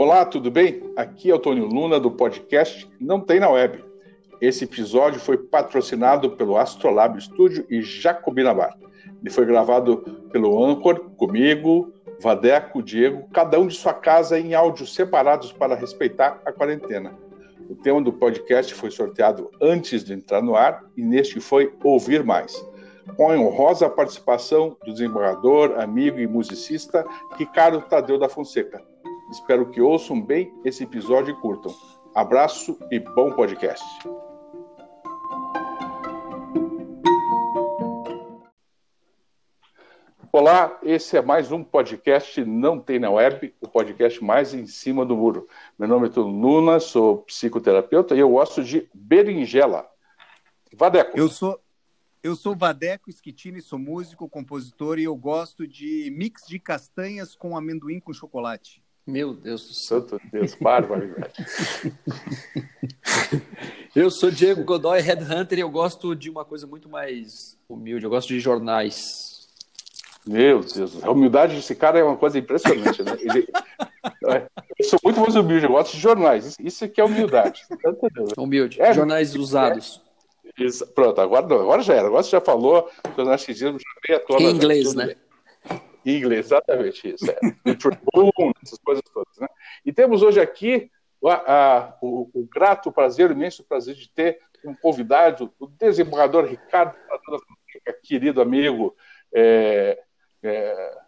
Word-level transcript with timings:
Olá, 0.00 0.24
tudo 0.24 0.48
bem? 0.48 0.80
Aqui 0.94 1.28
é 1.28 1.34
o 1.34 1.40
Tônio 1.40 1.64
Luna 1.64 1.98
do 1.98 2.08
podcast 2.08 2.88
Não 3.00 3.20
Tem 3.20 3.40
na 3.40 3.50
Web. 3.50 3.84
Esse 4.40 4.62
episódio 4.62 5.18
foi 5.18 5.36
patrocinado 5.36 6.30
pelo 6.36 6.56
Astrolab 6.56 7.20
Studio 7.20 7.66
e 7.68 7.82
Jacobina 7.82 8.54
Bar. 8.54 8.78
Ele 9.20 9.28
foi 9.28 9.44
gravado 9.44 9.96
pelo 10.30 10.64
Anchor, 10.64 11.00
comigo, 11.16 11.92
Vadeco, 12.20 12.80
Diego, 12.80 13.28
cada 13.32 13.58
um 13.58 13.66
de 13.66 13.74
sua 13.74 13.92
casa 13.92 14.38
em 14.38 14.54
áudios 14.54 14.94
separados 14.94 15.50
para 15.50 15.74
respeitar 15.74 16.40
a 16.46 16.52
quarentena. 16.52 17.12
O 17.68 17.74
tema 17.74 18.00
do 18.00 18.12
podcast 18.12 18.72
foi 18.74 18.92
sorteado 18.92 19.50
antes 19.60 20.04
de 20.04 20.12
entrar 20.12 20.40
no 20.40 20.54
ar 20.54 20.84
e 20.96 21.02
neste 21.02 21.40
foi 21.40 21.74
Ouvir 21.82 22.22
Mais, 22.22 22.54
com 23.16 23.32
a 23.32 23.34
honrosa 23.36 23.90
participação 23.90 24.76
do 24.86 24.92
desembargador, 24.92 25.80
amigo 25.80 26.20
e 26.20 26.26
musicista 26.28 27.04
Ricardo 27.36 27.82
Tadeu 27.82 28.16
da 28.16 28.28
Fonseca. 28.28 28.80
Espero 29.30 29.70
que 29.70 29.78
ouçam 29.78 30.18
bem 30.18 30.50
esse 30.64 30.84
episódio 30.84 31.32
e 31.32 31.40
curtam. 31.40 31.74
Abraço 32.14 32.78
e 32.90 32.98
bom 32.98 33.30
podcast. 33.30 33.84
Olá, 40.32 40.78
esse 40.82 41.18
é 41.18 41.20
mais 41.20 41.52
um 41.52 41.62
podcast 41.62 42.42
Não 42.42 42.80
Tem 42.80 42.98
na 42.98 43.10
Web, 43.10 43.54
o 43.60 43.68
podcast 43.68 44.24
mais 44.24 44.54
em 44.54 44.66
cima 44.66 45.04
do 45.04 45.14
muro. 45.14 45.46
Meu 45.78 45.86
nome 45.86 46.06
é 46.06 46.10
Tuno 46.10 46.30
Luna, 46.30 46.80
sou 46.80 47.18
psicoterapeuta 47.18 48.14
e 48.14 48.20
eu 48.20 48.30
gosto 48.30 48.64
de 48.64 48.88
berinjela. 48.94 49.86
Vadeco. 50.72 51.18
Eu 51.18 51.28
sou 51.28 51.60
eu 52.22 52.34
sou 52.34 52.56
Vadeco 52.56 53.12
Schettini, 53.12 53.60
sou 53.60 53.78
músico, 53.78 54.28
compositor 54.28 54.98
e 54.98 55.04
eu 55.04 55.14
gosto 55.14 55.68
de 55.68 56.10
mix 56.16 56.46
de 56.46 56.58
castanhas 56.58 57.36
com 57.36 57.56
amendoim 57.56 58.00
com 58.00 58.12
chocolate. 58.12 58.82
Meu 59.08 59.32
Deus 59.32 59.66
do 59.66 59.72
céu. 59.72 60.00
Santo 60.00 60.20
Deus, 60.30 60.54
barbaridade. 60.60 61.32
eu 63.96 64.10
sou 64.10 64.30
Diego 64.30 64.62
Godoy, 64.62 65.00
Headhunter, 65.00 65.56
e 65.56 65.62
eu 65.62 65.70
gosto 65.70 66.14
de 66.14 66.28
uma 66.28 66.44
coisa 66.44 66.66
muito 66.66 66.90
mais 66.90 67.56
humilde. 67.66 68.04
Eu 68.04 68.10
gosto 68.10 68.28
de 68.28 68.38
jornais. 68.38 69.48
Meu 70.26 70.60
Deus, 70.60 71.02
a 71.02 71.10
humildade 71.10 71.56
desse 71.56 71.74
cara 71.74 71.98
é 71.98 72.04
uma 72.04 72.18
coisa 72.18 72.38
impressionante, 72.38 73.02
né? 73.02 73.16
Ele, 73.18 73.48
é, 74.28 74.46
eu 74.78 74.84
sou 74.84 75.00
muito 75.02 75.20
mais 75.20 75.34
humilde, 75.36 75.64
eu 75.64 75.72
gosto 75.72 75.94
de 75.94 76.00
jornais. 76.00 76.58
Isso 76.60 76.84
aqui 76.84 77.00
é 77.00 77.04
humildade. 77.04 77.62
Humilde, 78.36 78.78
é, 78.78 78.92
jornais 78.92 79.34
usados. 79.34 80.02
É, 80.58 80.64
isso, 80.64 80.86
pronto, 80.88 81.18
agora, 81.18 81.46
agora 81.46 81.80
já 81.80 81.94
era. 81.94 82.08
Agora 82.08 82.22
você 82.22 82.32
já 82.32 82.42
falou, 82.42 82.90
jornais 83.16 83.42
que 83.42 83.54
já 83.54 83.72
veio 84.06 84.18
à 84.18 84.20
tona. 84.20 84.42
Em 84.42 84.50
inglês, 84.50 84.92
né? 84.92 85.12
Em 85.12 85.27
inglês, 86.04 86.46
exatamente 86.46 87.14
isso. 87.14 87.30
É. 87.30 87.74
Tribune, 87.74 88.54
essas 88.62 88.78
coisas 88.78 89.02
todas. 89.12 89.36
Né? 89.38 89.48
E 89.84 89.92
temos 89.92 90.22
hoje 90.22 90.40
aqui 90.40 90.90
a, 91.24 91.96
o, 92.00 92.30
o, 92.32 92.46
grato 92.46 92.92
prazer, 92.92 93.30
o 93.30 93.34
imenso 93.34 93.64
prazer 93.64 93.94
de 93.94 94.08
ter 94.08 94.38
um 94.64 94.74
convidado, 94.74 95.52
o 95.58 95.66
desembargador 95.66 96.44
Ricardo, 96.44 96.94
querido 98.02 98.40
amigo, 98.40 98.94
é, 99.32 100.00
é, 100.42 100.98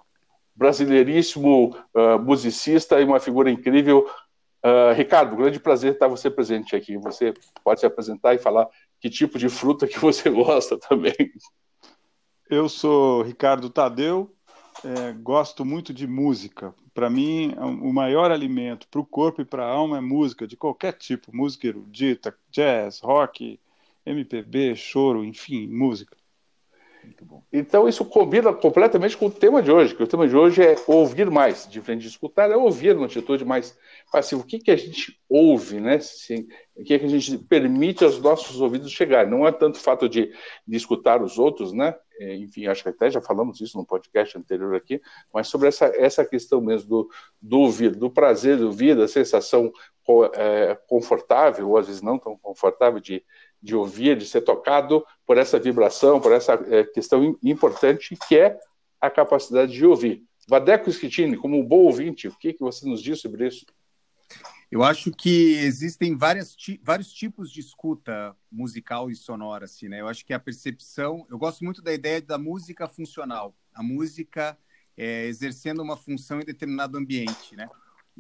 brasileiríssimo 0.55 1.75
uh, 1.95 2.19
musicista 2.19 3.01
e 3.01 3.05
uma 3.05 3.19
figura 3.19 3.51
incrível. 3.51 4.09
Uh, 4.63 4.93
Ricardo, 4.95 5.35
grande 5.35 5.59
prazer 5.59 5.95
estar 5.95 6.07
você 6.07 6.31
presente 6.31 6.77
aqui. 6.77 6.99
Você 6.99 7.33
pode 7.65 7.81
se 7.81 7.87
apresentar 7.87 8.35
e 8.35 8.39
falar 8.39 8.69
que 9.01 9.09
tipo 9.09 9.39
de 9.39 9.49
fruta 9.49 9.87
que 9.87 9.99
você 9.99 10.29
gosta 10.31 10.79
também. 10.79 11.15
Eu 12.51 12.69
sou 12.69 13.23
Ricardo 13.23 13.71
Tadeu, 13.71 14.35
é, 14.85 15.13
gosto 15.13 15.65
muito 15.65 15.93
de 15.93 16.07
música. 16.07 16.75
Para 16.95 17.09
mim, 17.11 17.55
o 17.59 17.93
maior 17.93 18.31
alimento 18.31 18.89
para 18.89 19.01
o 19.01 19.07
corpo 19.07 19.41
e 19.41 19.45
para 19.45 19.65
a 19.65 19.71
alma 19.71 19.99
é 19.99 20.01
música, 20.01 20.47
de 20.47 20.57
qualquer 20.57 20.93
tipo: 20.93 21.35
música 21.35 21.67
erudita, 21.67 22.37
jazz, 22.51 23.01
rock, 23.01 23.61
MPB, 24.05 24.77
choro, 24.77 25.25
enfim, 25.25 25.69
música. 25.69 26.17
Então, 27.53 27.89
isso 27.89 28.05
combina 28.05 28.53
completamente 28.53 29.17
com 29.17 29.27
o 29.27 29.31
tema 29.31 29.63
de 29.63 29.71
hoje, 29.71 29.95
que 29.95 30.03
o 30.03 30.07
tema 30.07 30.29
de 30.29 30.37
hoje 30.37 30.63
é 30.63 30.77
ouvir 30.87 31.31
mais, 31.31 31.67
diferente 31.69 32.03
de 32.03 32.09
escutar, 32.09 32.51
é 32.51 32.57
ouvir 32.57 32.97
uma 32.97 33.07
atitude 33.07 33.45
mais 33.45 33.77
passiva. 34.13 34.41
O 34.41 34.45
que, 34.45 34.59
que 34.59 34.71
a 34.71 34.77
gente 34.77 35.19
ouve, 35.29 35.81
né? 35.81 35.97
Assim, 35.97 36.47
o 36.77 36.85
que, 36.85 36.99
que 36.99 37.05
a 37.05 37.09
gente 37.09 37.39
permite 37.39 38.05
aos 38.05 38.21
nossos 38.21 38.61
ouvidos 38.61 38.91
chegar? 38.93 39.27
Não 39.27 39.47
é 39.47 39.53
tanto 39.53 39.77
o 39.77 39.81
fato 39.81 40.09
de, 40.09 40.33
de 40.67 40.77
escutar 40.77 41.23
os 41.23 41.39
outros, 41.39 41.73
né? 41.73 41.95
É, 42.21 42.37
enfim, 42.37 42.67
acho 42.67 42.83
que 42.83 42.91
até 42.91 43.11
já 43.11 43.21
falamos 43.21 43.61
isso 43.63 43.79
no 43.79 43.87
podcast 43.87 44.37
anterior 44.37 44.75
aqui, 44.75 45.01
mas 45.33 45.49
sobre 45.49 45.69
essa, 45.69 45.87
essa 45.97 46.23
questão 46.23 46.61
mesmo 46.61 46.89
do, 46.89 47.11
do 47.41 47.61
ouvir, 47.61 47.97
do 47.97 48.11
prazer 48.11 48.59
de 48.59 48.65
ouvir, 48.65 48.95
da 48.95 49.09
sensação 49.09 49.73
é, 50.35 50.77
confortável, 50.87 51.69
ou 51.69 51.79
às 51.79 51.87
vezes 51.87 52.03
não 52.03 52.19
tão 52.19 52.37
confortável, 52.37 53.01
de 53.01 53.25
de 53.63 53.75
ouvir, 53.75 54.17
de 54.17 54.27
ser 54.27 54.41
tocado 54.41 55.05
por 55.27 55.37
essa 55.37 55.59
vibração, 55.59 56.21
por 56.21 56.33
essa 56.33 56.55
é, 56.69 56.85
questão 56.85 57.39
importante 57.43 58.17
que 58.29 58.39
é 58.39 58.59
a 59.01 59.11
capacidade 59.11 59.73
de 59.73 59.85
ouvir. 59.85 60.25
Vadeco 60.49 60.91
Schettini, 60.91 61.37
como 61.37 61.59
um 61.59 61.65
bom 61.65 61.85
ouvinte, 61.85 62.29
o 62.29 62.37
que, 62.37 62.53
que 62.53 62.61
você 62.61 62.89
nos 62.89 63.03
diz 63.03 63.21
sobre 63.21 63.47
isso? 63.47 63.65
Eu 64.71 64.85
acho 64.85 65.11
que 65.11 65.57
existem 65.57 66.17
várias, 66.17 66.57
vários 66.83 67.13
tipos 67.13 67.51
de 67.51 67.61
escuta 67.61 68.37
musical 68.51 69.11
e 69.11 69.17
sonora, 69.17 69.65
assim, 69.65 69.89
né? 69.89 70.01
Eu 70.01 70.07
acho 70.07 70.25
que 70.25 70.33
a 70.33 70.39
percepção... 70.39 71.27
Eu 71.29 71.39
gosto 71.39 71.65
muito 71.65 71.83
da 71.83 71.93
ideia 71.93 72.23
da 72.23 72.39
música 72.39 72.87
funcional. 72.87 73.55
A 73.75 73.83
música 73.83 74.57
é, 74.97 75.27
exercendo 75.27 75.83
uma 75.83 75.97
função 75.97 76.41
em 76.41 76.45
determinado 76.45 76.97
ambiente, 76.97 77.57
né? 77.57 77.69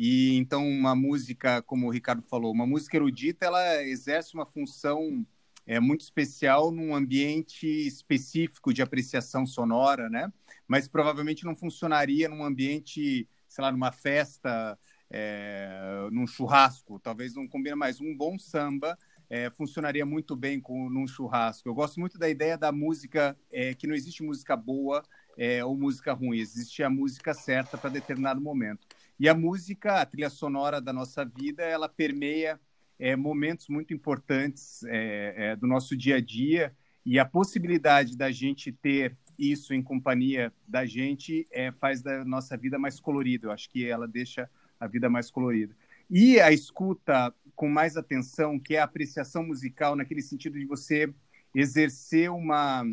E 0.02 0.34
então 0.38 0.66
uma 0.66 0.96
música, 0.96 1.60
como 1.60 1.86
o 1.86 1.90
Ricardo 1.90 2.22
falou, 2.22 2.50
uma 2.54 2.66
música 2.66 2.96
erudita, 2.96 3.44
ela 3.44 3.84
exerce 3.84 4.32
uma 4.32 4.46
função 4.46 5.26
é, 5.66 5.78
muito 5.78 6.00
especial 6.00 6.72
num 6.72 6.94
ambiente 6.94 7.66
específico 7.66 8.72
de 8.72 8.80
apreciação 8.80 9.44
sonora, 9.44 10.08
né? 10.08 10.32
Mas 10.66 10.88
provavelmente 10.88 11.44
não 11.44 11.54
funcionaria 11.54 12.30
num 12.30 12.42
ambiente, 12.42 13.28
sei 13.46 13.62
lá, 13.62 13.70
numa 13.70 13.92
festa, 13.92 14.78
é, 15.10 16.08
num 16.10 16.26
churrasco. 16.26 16.98
Talvez 16.98 17.34
não 17.34 17.46
combine 17.46 17.76
mais. 17.76 18.00
Um 18.00 18.16
bom 18.16 18.38
samba 18.38 18.96
é, 19.28 19.50
funcionaria 19.50 20.06
muito 20.06 20.34
bem 20.34 20.58
com 20.58 20.88
num 20.88 21.06
churrasco. 21.06 21.68
Eu 21.68 21.74
gosto 21.74 22.00
muito 22.00 22.18
da 22.18 22.26
ideia 22.26 22.56
da 22.56 22.72
música, 22.72 23.36
é, 23.52 23.74
que 23.74 23.86
não 23.86 23.94
existe 23.94 24.22
música 24.22 24.56
boa 24.56 25.02
é, 25.36 25.62
ou 25.62 25.76
música 25.76 26.14
ruim, 26.14 26.38
existe 26.38 26.82
a 26.82 26.88
música 26.88 27.34
certa 27.34 27.76
para 27.76 27.90
determinado 27.90 28.40
momento. 28.40 28.86
E 29.20 29.28
a 29.28 29.34
música, 29.34 30.00
a 30.00 30.06
trilha 30.06 30.30
sonora 30.30 30.80
da 30.80 30.94
nossa 30.94 31.26
vida, 31.26 31.62
ela 31.62 31.90
permeia 31.90 32.58
é, 32.98 33.14
momentos 33.14 33.68
muito 33.68 33.92
importantes 33.92 34.82
é, 34.84 35.34
é, 35.36 35.56
do 35.56 35.66
nosso 35.66 35.94
dia 35.94 36.16
a 36.16 36.20
dia 36.22 36.74
e 37.04 37.18
a 37.18 37.24
possibilidade 37.26 38.16
da 38.16 38.30
gente 38.30 38.72
ter 38.72 39.14
isso 39.38 39.74
em 39.74 39.82
companhia 39.82 40.50
da 40.66 40.86
gente 40.86 41.46
é, 41.50 41.70
faz 41.70 42.00
da 42.00 42.24
nossa 42.24 42.56
vida 42.56 42.78
mais 42.78 42.98
colorida. 42.98 43.48
Eu 43.48 43.52
acho 43.52 43.68
que 43.68 43.84
ela 43.84 44.08
deixa 44.08 44.48
a 44.80 44.86
vida 44.86 45.10
mais 45.10 45.30
colorida. 45.30 45.76
E 46.08 46.40
a 46.40 46.50
escuta 46.50 47.30
com 47.54 47.68
mais 47.68 47.98
atenção, 47.98 48.58
que 48.58 48.76
é 48.76 48.80
a 48.80 48.84
apreciação 48.84 49.44
musical, 49.44 49.94
naquele 49.94 50.22
sentido 50.22 50.58
de 50.58 50.64
você 50.64 51.12
exercer 51.54 52.30
uma 52.30 52.84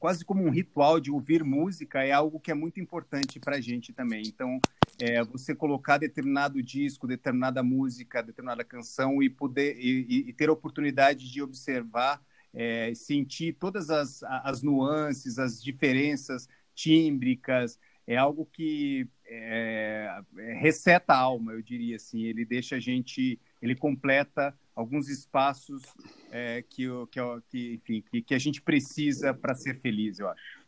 quase 0.00 0.24
como 0.24 0.42
um 0.42 0.50
ritual 0.50 0.98
de 0.98 1.10
ouvir 1.10 1.44
música 1.44 2.02
é 2.04 2.10
algo 2.10 2.40
que 2.40 2.50
é 2.50 2.54
muito 2.54 2.80
importante 2.80 3.38
para 3.38 3.56
a 3.56 3.60
gente 3.60 3.92
também. 3.92 4.24
Então, 4.26 4.60
é, 5.00 5.22
você 5.24 5.54
colocar 5.54 5.98
determinado 5.98 6.62
disco, 6.62 7.06
determinada 7.06 7.62
música, 7.62 8.22
determinada 8.22 8.64
canção 8.64 9.22
e 9.22 9.28
poder 9.28 9.76
e, 9.78 10.28
e 10.28 10.32
ter 10.32 10.48
a 10.48 10.52
oportunidade 10.52 11.30
de 11.30 11.42
observar, 11.42 12.22
é, 12.54 12.92
sentir 12.94 13.54
todas 13.54 13.90
as, 13.90 14.22
as 14.22 14.62
nuances, 14.62 15.38
as 15.38 15.62
diferenças 15.62 16.48
tímbricas, 16.74 17.78
é 18.06 18.16
algo 18.16 18.46
que 18.46 19.08
é, 19.26 20.22
é 20.38 20.52
receta 20.54 21.12
a 21.12 21.18
alma, 21.18 21.52
eu 21.52 21.62
diria 21.62 21.96
assim. 21.96 22.22
Ele 22.22 22.44
deixa 22.44 22.76
a 22.76 22.80
gente, 22.80 23.38
ele 23.60 23.74
completa 23.74 24.56
alguns 24.74 25.08
espaços 25.08 25.82
é, 26.30 26.62
que, 26.62 26.86
que, 27.10 27.20
que, 27.48 27.74
enfim, 27.74 28.02
que, 28.02 28.22
que, 28.22 28.34
a 28.34 28.38
gente 28.38 28.62
precisa 28.62 29.34
para 29.34 29.54
ser 29.54 29.74
feliz, 29.80 30.18
eu 30.18 30.28
acho. 30.28 30.66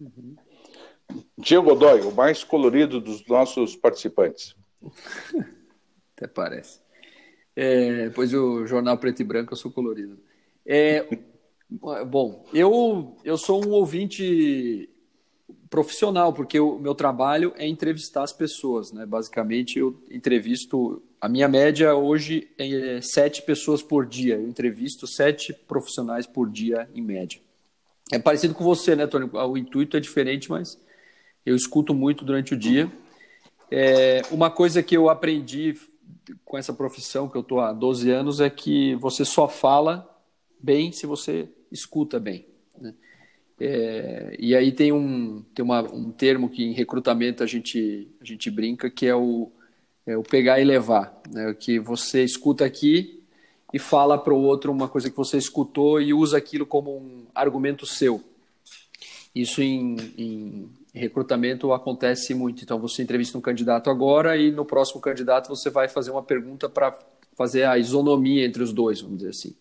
Uhum. 0.00 0.36
Diego 1.36 1.70
Godoy, 1.70 2.00
o 2.02 2.12
mais 2.12 2.44
colorido 2.44 3.00
dos 3.00 3.26
nossos 3.26 3.76
participantes. 3.76 4.54
Até 6.16 6.26
parece. 6.26 6.80
É, 7.54 8.10
pois 8.10 8.32
o 8.34 8.66
jornal 8.66 8.98
preto 8.98 9.20
e 9.20 9.24
branco 9.24 9.52
eu 9.52 9.56
sou 9.56 9.70
colorido. 9.70 10.18
É, 10.66 11.06
bom, 11.70 12.44
eu, 12.52 13.16
eu 13.24 13.36
sou 13.36 13.64
um 13.64 13.70
ouvinte 13.70 14.88
profissional, 15.68 16.32
porque 16.32 16.58
o 16.58 16.78
meu 16.78 16.94
trabalho 16.94 17.52
é 17.56 17.66
entrevistar 17.66 18.22
as 18.22 18.32
pessoas, 18.32 18.92
né? 18.92 19.06
Basicamente, 19.06 19.78
eu 19.78 20.00
entrevisto. 20.10 21.02
A 21.20 21.28
minha 21.28 21.48
média 21.48 21.94
hoje 21.94 22.48
é 22.56 23.00
sete 23.02 23.42
pessoas 23.42 23.82
por 23.82 24.06
dia. 24.06 24.36
Eu 24.36 24.48
entrevisto 24.48 25.06
sete 25.06 25.52
profissionais 25.52 26.26
por 26.26 26.48
dia, 26.48 26.88
em 26.94 27.02
média. 27.02 27.40
É 28.12 28.18
parecido 28.18 28.54
com 28.54 28.64
você, 28.64 28.96
né, 28.96 29.06
Tony? 29.06 29.28
O 29.32 29.56
intuito 29.56 29.96
é 29.96 30.00
diferente, 30.00 30.48
mas 30.48 30.78
eu 31.44 31.56
escuto 31.56 31.94
muito 31.94 32.24
durante 32.24 32.54
o 32.54 32.56
dia. 32.56 32.90
É, 33.70 34.22
uma 34.30 34.50
coisa 34.50 34.82
que 34.82 34.96
eu 34.96 35.08
aprendi 35.10 35.76
com 36.44 36.56
essa 36.58 36.72
profissão 36.72 37.28
que 37.28 37.36
eu 37.36 37.42
estou 37.42 37.60
há 37.60 37.72
12 37.72 38.10
anos 38.10 38.40
é 38.40 38.48
que 38.48 38.94
você 38.96 39.24
só 39.24 39.48
fala 39.48 40.08
bem 40.60 40.92
se 40.92 41.06
você 41.06 41.48
escuta 41.70 42.18
bem. 42.18 42.46
Né? 42.80 42.94
É, 43.60 44.36
e 44.38 44.54
aí 44.54 44.72
tem 44.72 44.92
um, 44.92 45.42
tem 45.54 45.64
uma, 45.64 45.82
um 45.82 46.10
termo 46.10 46.48
que 46.48 46.64
em 46.64 46.72
recrutamento 46.72 47.42
a 47.42 47.46
gente, 47.46 48.08
a 48.20 48.24
gente 48.24 48.50
brinca 48.50 48.90
que 48.90 49.06
é 49.06 49.14
o, 49.14 49.50
é 50.06 50.16
o 50.16 50.22
pegar 50.22 50.60
e 50.60 50.64
levar, 50.64 51.20
né? 51.30 51.54
que 51.54 51.78
você 51.78 52.22
escuta 52.24 52.64
aqui 52.64 53.22
e 53.72 53.78
fala 53.78 54.16
para 54.16 54.32
o 54.32 54.42
outro 54.42 54.72
uma 54.72 54.88
coisa 54.88 55.10
que 55.10 55.16
você 55.16 55.36
escutou 55.36 56.00
e 56.00 56.14
usa 56.14 56.38
aquilo 56.38 56.64
como 56.64 56.96
um 56.96 57.26
argumento 57.34 57.84
seu. 57.84 58.22
Isso 59.34 59.60
em, 59.60 59.96
em 60.16 60.70
recrutamento 60.94 61.72
acontece 61.72 62.34
muito. 62.34 62.62
Então 62.62 62.78
você 62.78 63.02
entrevista 63.02 63.36
um 63.36 63.40
candidato 63.40 63.90
agora 63.90 64.36
e 64.36 64.50
no 64.50 64.64
próximo 64.64 65.00
candidato 65.00 65.48
você 65.48 65.70
vai 65.70 65.88
fazer 65.88 66.10
uma 66.10 66.22
pergunta 66.22 66.68
para 66.68 66.96
fazer 67.36 67.64
a 67.64 67.78
isonomia 67.78 68.44
entre 68.44 68.62
os 68.62 68.72
dois, 68.72 69.00
vamos 69.00 69.18
dizer 69.18 69.30
assim 69.30 69.54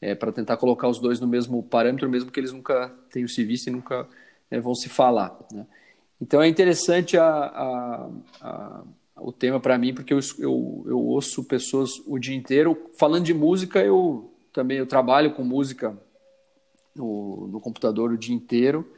é, 0.00 0.14
para 0.14 0.32
tentar 0.32 0.56
colocar 0.56 0.88
os 0.88 0.98
dois 0.98 1.20
no 1.20 1.26
mesmo 1.26 1.62
parâmetro, 1.62 2.08
mesmo 2.08 2.30
que 2.30 2.40
eles 2.40 2.52
nunca 2.52 2.92
tenham 3.10 3.28
se 3.28 3.44
visto 3.44 3.66
e 3.66 3.70
nunca 3.70 4.08
é, 4.50 4.58
vão 4.58 4.74
se 4.74 4.88
falar. 4.88 5.38
Né? 5.52 5.66
Então 6.20 6.40
é 6.40 6.48
interessante 6.48 7.18
a, 7.18 7.26
a, 7.26 8.10
a, 8.40 8.82
o 9.16 9.32
tema 9.32 9.60
para 9.60 9.76
mim, 9.76 9.92
porque 9.92 10.14
eu, 10.14 10.20
eu, 10.38 10.84
eu 10.86 10.98
ouço 10.98 11.44
pessoas 11.44 11.90
o 12.06 12.18
dia 12.18 12.34
inteiro. 12.34 12.90
Falando 12.98 13.24
de 13.24 13.34
música, 13.34 13.80
eu 13.80 14.32
também 14.52 14.78
eu 14.78 14.86
trabalho 14.86 15.32
com 15.34 15.44
música 15.44 15.96
no, 16.94 17.48
no 17.48 17.60
computador 17.60 18.10
o 18.10 18.18
dia 18.18 18.34
inteiro. 18.34 18.90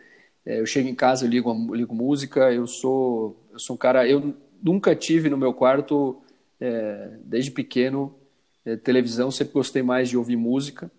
É, 0.45 0.61
eu 0.61 0.67
chego 0.67 0.89
em 0.89 0.95
casa, 0.95 1.25
eu 1.25 1.31
ligo, 1.31 1.75
ligo 1.75 1.95
música. 1.95 2.53
Eu 2.53 2.67
sou, 2.67 3.49
eu 3.53 3.59
sou 3.59 3.75
um 3.75 3.79
cara. 3.79 4.07
Eu 4.09 4.35
nunca 4.63 4.95
tive 4.95 5.29
no 5.29 5.37
meu 5.37 5.53
quarto, 5.53 6.23
é, 6.61 7.17
desde 7.25 7.51
pequeno, 7.51 8.15
é, 8.65 8.77
televisão, 8.77 9.31
sempre 9.31 9.55
gostei 9.55 9.83
mais 9.83 10.09
de 10.09 10.17
ouvir 10.17 10.37
música. 10.37 10.91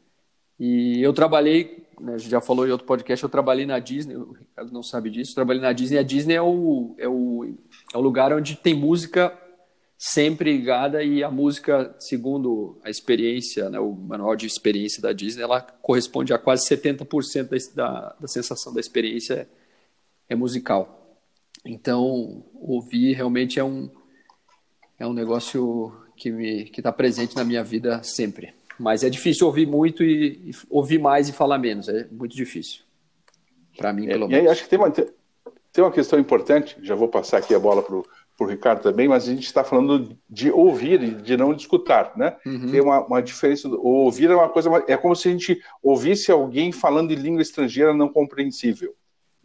E 0.59 1.01
eu 1.01 1.13
trabalhei, 1.13 1.87
né, 1.99 2.17
já 2.17 2.39
falou 2.39 2.67
em 2.67 2.71
outro 2.71 2.85
podcast, 2.85 3.23
eu 3.23 3.29
trabalhei 3.29 3.65
na 3.65 3.79
Disney, 3.79 4.15
o 4.15 4.33
Ricardo 4.33 4.71
não 4.71 4.83
sabe 4.83 5.09
disso, 5.09 5.35
trabalhei 5.35 5.61
na 5.61 5.73
Disney. 5.73 5.97
A 5.97 6.03
Disney 6.03 6.35
é 6.35 6.41
o, 6.41 6.95
é 6.97 7.07
o, 7.07 7.55
é 7.93 7.97
o 7.97 8.01
lugar 8.01 8.31
onde 8.33 8.55
tem 8.55 8.73
música 8.73 9.37
sempre 10.05 10.51
ligada 10.51 11.01
e 11.01 11.23
a 11.23 11.31
música, 11.31 11.95
segundo 11.97 12.77
a 12.83 12.89
experiência, 12.89 13.69
né, 13.69 13.79
o 13.79 13.93
manual 13.93 14.35
de 14.35 14.45
experiência 14.45 15.01
da 15.01 15.13
Disney, 15.13 15.41
ela 15.43 15.61
corresponde 15.61 16.33
a 16.33 16.37
quase 16.37 16.67
70% 16.67 17.73
da, 17.73 18.13
da, 18.19 18.27
sensação 18.27 18.73
da 18.73 18.81
experiência 18.81 19.47
é, 20.27 20.33
é 20.33 20.35
musical. 20.35 21.17
Então, 21.63 22.43
ouvir 22.53 23.13
realmente 23.13 23.61
é 23.61 23.63
um, 23.63 23.89
é 24.99 25.07
um 25.07 25.13
negócio 25.13 25.95
que 26.17 26.29
me 26.29 26.65
que 26.65 26.81
está 26.81 26.91
presente 26.91 27.33
na 27.37 27.45
minha 27.45 27.63
vida 27.63 28.03
sempre. 28.03 28.53
Mas 28.77 29.05
é 29.05 29.09
difícil 29.09 29.47
ouvir 29.47 29.65
muito 29.65 30.03
e, 30.03 30.49
e 30.49 30.51
ouvir 30.69 30.99
mais 30.99 31.29
e 31.29 31.31
falar 31.31 31.57
menos. 31.57 31.87
É 31.87 32.09
muito 32.11 32.35
difícil. 32.35 32.81
Para 33.77 33.93
mim, 33.93 34.07
pelo 34.07 34.25
é, 34.25 34.27
menos. 34.27 34.33
E 34.33 34.47
aí, 34.47 34.47
acho 34.49 34.63
que 34.63 34.69
tem 34.69 34.77
uma, 34.77 34.91
tem 34.91 35.81
uma 35.81 35.91
questão 35.91 36.19
importante, 36.19 36.75
já 36.81 36.93
vou 36.93 37.07
passar 37.07 37.37
aqui 37.37 37.55
a 37.55 37.59
bola 37.59 37.81
para 37.81 37.95
o 37.95 38.05
Ricardo 38.41 38.81
também, 38.81 39.07
mas 39.07 39.27
a 39.27 39.31
gente 39.31 39.45
está 39.45 39.63
falando 39.63 40.17
de 40.29 40.51
ouvir 40.51 41.01
e 41.01 41.11
de 41.11 41.37
não 41.37 41.53
de 41.53 41.61
escutar, 41.61 42.13
né? 42.17 42.35
Uhum. 42.45 42.71
Tem 42.71 42.81
uma, 42.81 43.05
uma 43.05 43.21
diferença. 43.21 43.67
O 43.67 43.87
ouvir 44.05 44.29
é 44.29 44.35
uma 44.35 44.49
coisa. 44.49 44.69
É 44.87 44.97
como 44.97 45.15
se 45.15 45.27
a 45.27 45.31
gente 45.31 45.61
ouvisse 45.81 46.31
alguém 46.31 46.71
falando 46.71 47.11
em 47.11 47.15
língua 47.15 47.41
estrangeira 47.41 47.93
não 47.93 48.09
compreensível, 48.09 48.93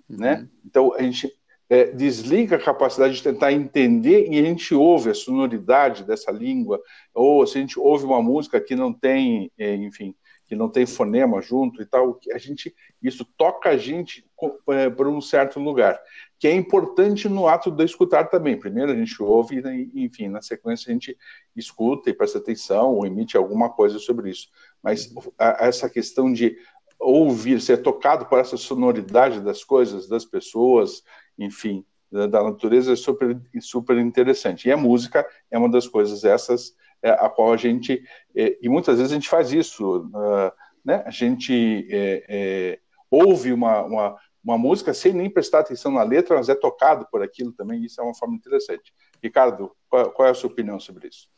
uhum. 0.09 0.17
né? 0.17 0.49
Então 0.65 0.95
a 0.95 1.03
gente 1.03 1.31
é, 1.69 1.85
desliga 1.85 2.57
a 2.57 2.63
capacidade 2.63 3.15
de 3.15 3.23
tentar 3.23 3.53
entender 3.53 4.27
e 4.31 4.39
a 4.39 4.43
gente 4.43 4.75
ouve 4.75 5.11
a 5.11 5.15
sonoridade 5.15 6.05
dessa 6.05 6.31
língua, 6.31 6.81
ou 7.15 7.47
se 7.47 7.59
a 7.59 7.61
gente 7.61 7.79
ouve 7.79 8.05
uma 8.05 8.23
música 8.23 8.61
que 8.61 8.75
não 8.75 8.93
tem, 8.93 9.51
é, 9.59 9.75
enfim, 9.75 10.15
que 10.49 10.57
não 10.57 10.69
tem 10.69 10.87
fonema 10.87 11.43
junto 11.43 11.83
e 11.83 11.85
tal, 11.85 12.19
a 12.33 12.39
gente, 12.39 12.75
isso 13.03 13.23
toca 13.37 13.69
a 13.69 13.77
gente 13.77 14.27
é, 14.71 14.89
por 14.89 15.07
um 15.07 15.21
certo 15.21 15.61
lugar, 15.61 16.01
que 16.39 16.49
é 16.49 16.53
importante 16.53 17.29
no 17.29 17.47
ato 17.47 17.71
de 17.71 17.85
escutar 17.85 18.25
também. 18.25 18.59
Primeiro 18.59 18.91
a 18.91 18.95
gente 18.95 19.23
ouve 19.23 19.61
e, 19.61 20.05
enfim, 20.05 20.29
na 20.29 20.41
sequência 20.41 20.91
a 20.91 20.93
gente 20.95 21.17
escuta 21.55 22.09
e 22.09 22.15
presta 22.15 22.39
atenção 22.39 22.95
ou 22.95 23.07
emite 23.07 23.37
alguma 23.37 23.69
coisa 23.69 23.99
sobre 23.99 24.31
isso. 24.31 24.49
Mas 24.83 25.13
essa 25.39 25.91
questão 25.91 26.33
de 26.33 26.57
ouvir, 26.99 27.61
ser 27.61 27.83
tocado 27.83 28.25
por 28.25 28.39
essa 28.39 28.57
sonoridade 28.57 29.41
das 29.41 29.63
coisas, 29.63 30.09
das 30.09 30.25
pessoas, 30.25 31.03
enfim, 31.39 31.85
da, 32.11 32.27
da 32.27 32.43
natureza 32.43 32.95
é 32.95 32.97
super, 32.97 33.39
super 33.61 33.99
interessante. 33.99 34.67
E 34.67 34.73
a 34.73 34.77
música 34.79 35.27
é 35.51 35.59
uma 35.59 35.69
das 35.69 35.87
coisas 35.87 36.25
essas 36.25 36.75
é, 37.03 37.11
a 37.11 37.29
qual 37.29 37.53
a 37.53 37.57
gente, 37.57 38.03
é, 38.35 38.59
e 38.61 38.69
muitas 38.69 38.99
vezes 38.99 39.13
a 39.13 39.15
gente 39.15 39.29
faz 39.29 39.53
isso, 39.53 39.99
uh, 40.09 40.53
né? 40.85 41.03
a 41.07 41.11
gente 41.11 41.87
é, 41.91 42.25
é, 42.29 42.79
ouve 43.11 43.53
uma, 43.53 43.83
uma, 43.83 44.17
uma, 44.43 44.59
música 44.59 44.93
sem 44.93 45.13
nem 45.13 45.31
prestar 45.31 45.61
atenção 45.61 45.93
na 45.93 46.03
letra, 46.03 46.37
mas 46.37 46.49
é 46.49 46.55
tocado 46.55 47.07
por 47.11 47.23
aquilo 47.23 47.53
também, 47.53 47.85
isso 47.85 48.01
é 48.01 48.05
uma 48.05 48.15
forma 48.15 48.35
interessante. 48.35 48.93
Ricardo, 49.23 49.71
qual, 49.89 50.11
qual 50.11 50.29
é 50.29 50.31
a 50.31 50.35
sua 50.35 50.51
opinião 50.51 50.81
sobre 50.81 51.09
isso? 51.09 51.29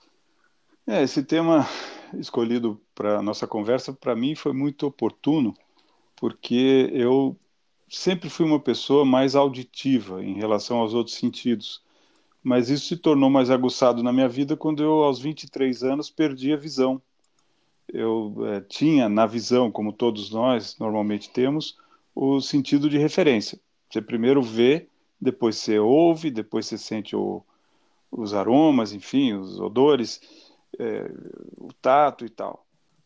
É, 0.86 1.02
esse 1.02 1.22
tema 1.22 1.68
escolhido 2.14 2.80
para 2.94 3.22
nossa 3.22 3.46
conversa, 3.46 3.92
para 3.92 4.16
mim, 4.16 4.34
foi 4.34 4.52
muito 4.52 4.86
oportuno, 4.86 5.54
porque 6.16 6.90
eu 6.92 7.36
sempre 7.88 8.30
fui 8.30 8.46
uma 8.46 8.60
pessoa 8.60 9.04
mais 9.04 9.34
auditiva 9.34 10.22
em 10.22 10.34
relação 10.34 10.78
aos 10.78 10.94
outros 10.94 11.16
sentidos, 11.16 11.82
mas 12.42 12.70
isso 12.70 12.87
se 12.87 12.96
tornou 12.96 13.28
mais 13.28 13.50
aguçado 13.50 14.02
na 14.02 14.12
minha 14.12 14.28
vida 14.28 14.56
quando 14.56 14.82
eu, 14.82 15.04
aos 15.04 15.20
23 15.20 15.82
anos, 15.82 16.10
perdi 16.10 16.52
a 16.52 16.56
visão. 16.56 17.00
Eu 17.92 18.34
é, 18.46 18.60
tinha 18.60 19.08
na 19.08 19.26
visão, 19.26 19.70
como 19.70 19.92
todos 19.92 20.31
nós 20.31 20.78
normalmente 20.78 21.31
temos, 21.31 21.76
o 22.14 22.40
sentido 22.40 22.88
de 22.88 22.98
referência. 22.98 23.60
Você 23.88 24.00
primeiro 24.00 24.42
vê, 24.42 24.88
depois 25.20 25.56
você 25.56 25.78
ouve, 25.78 26.31
depois 26.31 26.66
você 26.66 26.78
sente 26.78 27.14
o, 27.14 27.42
os 28.10 28.32
aromas, 28.32 28.93
enfim, 28.93 29.34
os 29.34 29.60
odores, 29.60 30.20
é, 30.78 31.10
o 31.58 31.72
tato 31.72 32.25
e 32.25 32.28
tal. 32.28 32.64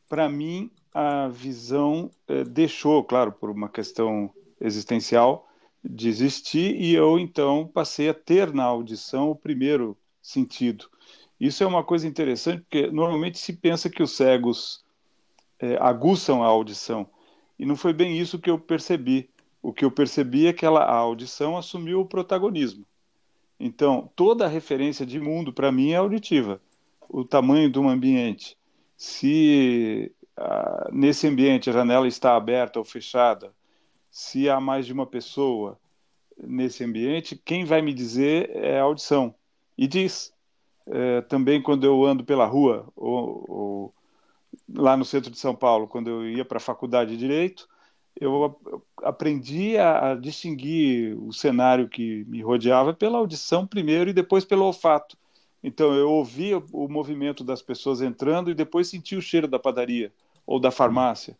Para 0.09 0.29
mim, 0.29 0.71
a 0.93 1.29
visão 1.29 2.11
é, 2.29 2.45
deixou, 2.45 3.03
claro, 3.03 3.33
por 3.33 3.51
uma 3.51 3.69
questão 3.69 4.31
existencial 4.61 5.49
de 5.85 6.09
existir 6.09 6.81
e 6.81 6.95
eu 6.95 7.19
então 7.19 7.67
passei 7.67 8.09
a 8.09 8.15
ter 8.15 8.53
na 8.53 8.65
audição 8.65 9.31
o 9.31 9.37
primeiro 9.37 9.97
sentido. 10.23 10.89
Isso 11.39 11.63
é 11.63 11.67
uma 11.67 11.85
coisa 11.85 12.07
interessante 12.07 12.63
porque 12.63 12.87
normalmente 12.87 13.39
se 13.39 13.53
pensa 13.53 13.91
que 13.91 14.03
os 14.03 14.13
cegos 14.13 14.85
é, 15.59 15.77
aguçam 15.81 16.43
a 16.43 16.47
audição 16.47 17.07
e 17.59 17.67
não 17.67 17.77
foi 17.77 17.93
bem 17.93 18.19
isso 18.19 18.39
que 18.39 18.51
eu 18.51 18.59
percebi. 18.59 19.29
O 19.63 19.73
que 19.73 19.85
eu 19.85 19.91
percebi 19.91 20.47
é 20.47 20.53
que 20.53 20.65
ela, 20.65 20.81
a 20.81 20.95
audição 20.95 21.57
assumiu 21.57 22.01
o 22.01 22.07
protagonismo. 22.07 22.85
Então, 23.59 24.11
toda 24.15 24.45
a 24.45 24.49
referência 24.49 25.07
de 25.07 25.21
mundo 25.21 25.53
para 25.53 25.73
mim 25.73 25.93
é 25.93 25.97
auditiva. 25.97 26.61
O 27.09 27.25
tamanho 27.25 27.71
de 27.71 27.79
um 27.79 27.89
ambiente. 27.89 28.59
Se 28.97 30.13
ah, 30.37 30.89
nesse 30.93 31.27
ambiente 31.27 31.71
a 31.71 31.73
janela 31.73 32.09
está 32.09 32.37
aberta 32.37 32.79
ou 32.79 32.85
fechada, 32.85 33.55
se 34.15 34.49
há 34.49 34.61
mais 34.61 34.87
de 34.87 34.93
uma 34.93 35.05
pessoa 35.05 35.77
nesse 36.39 36.85
ambiente, 36.85 37.35
quem 37.35 37.65
vai 37.65 37.83
me 37.83 37.93
dizer 37.93 38.49
é 38.55 38.79
a 38.79 38.85
audição. 38.85 39.35
E 39.77 39.89
diz. 39.89 40.33
É, 40.87 41.23
também 41.23 41.61
quando 41.61 41.85
eu 41.85 42.05
ando 42.05 42.23
pela 42.23 42.47
rua, 42.47 42.87
ou, 42.95 43.45
ou, 43.49 43.95
lá 44.73 44.97
no 44.97 45.05
centro 45.05 45.33
de 45.33 45.39
São 45.39 45.53
Paulo, 45.53 45.89
quando 45.89 46.09
eu 46.11 46.29
ia 46.29 46.45
para 46.45 46.59
a 46.59 46.61
faculdade 46.61 47.11
de 47.11 47.17
Direito, 47.17 47.69
eu 48.21 48.57
aprendi 49.03 49.77
a, 49.79 50.13
a, 50.13 50.15
distinguir 50.15 51.19
o 51.21 51.33
cenário 51.33 51.89
que 51.89 52.25
me 52.29 52.41
rodeava 52.41 52.95
pela 52.95 53.19
audição 53.19 53.67
primeiro 53.67 54.11
e 54.11 54.13
depois 54.13 54.45
pelo 54.45 54.65
olfato. 54.65 55.17
Então 55.61 55.93
eu 55.93 56.09
ouvia 56.13 56.63
o 56.73 56.87
movimento 56.87 57.43
das 57.43 57.63
pessoas 57.63 58.01
entrando 58.01 58.49
e 58.49 58.55
depois 58.55 58.87
sentia 58.87 59.19
o 59.19 59.23
cheiro 59.23 59.49
da 59.49 59.59
padaria 59.59 60.13
ou 60.47 60.61
da 60.61 60.71
farmácia. 60.71 61.37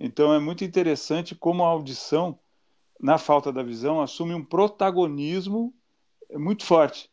Então 0.00 0.32
é 0.32 0.38
muito 0.40 0.64
interessante 0.64 1.34
como 1.34 1.62
a 1.62 1.68
audição, 1.68 2.38
na 2.98 3.18
falta 3.18 3.52
da 3.52 3.62
visão, 3.62 4.00
assume 4.00 4.32
um 4.32 4.42
protagonismo 4.42 5.74
muito 6.32 6.64
forte. 6.64 7.10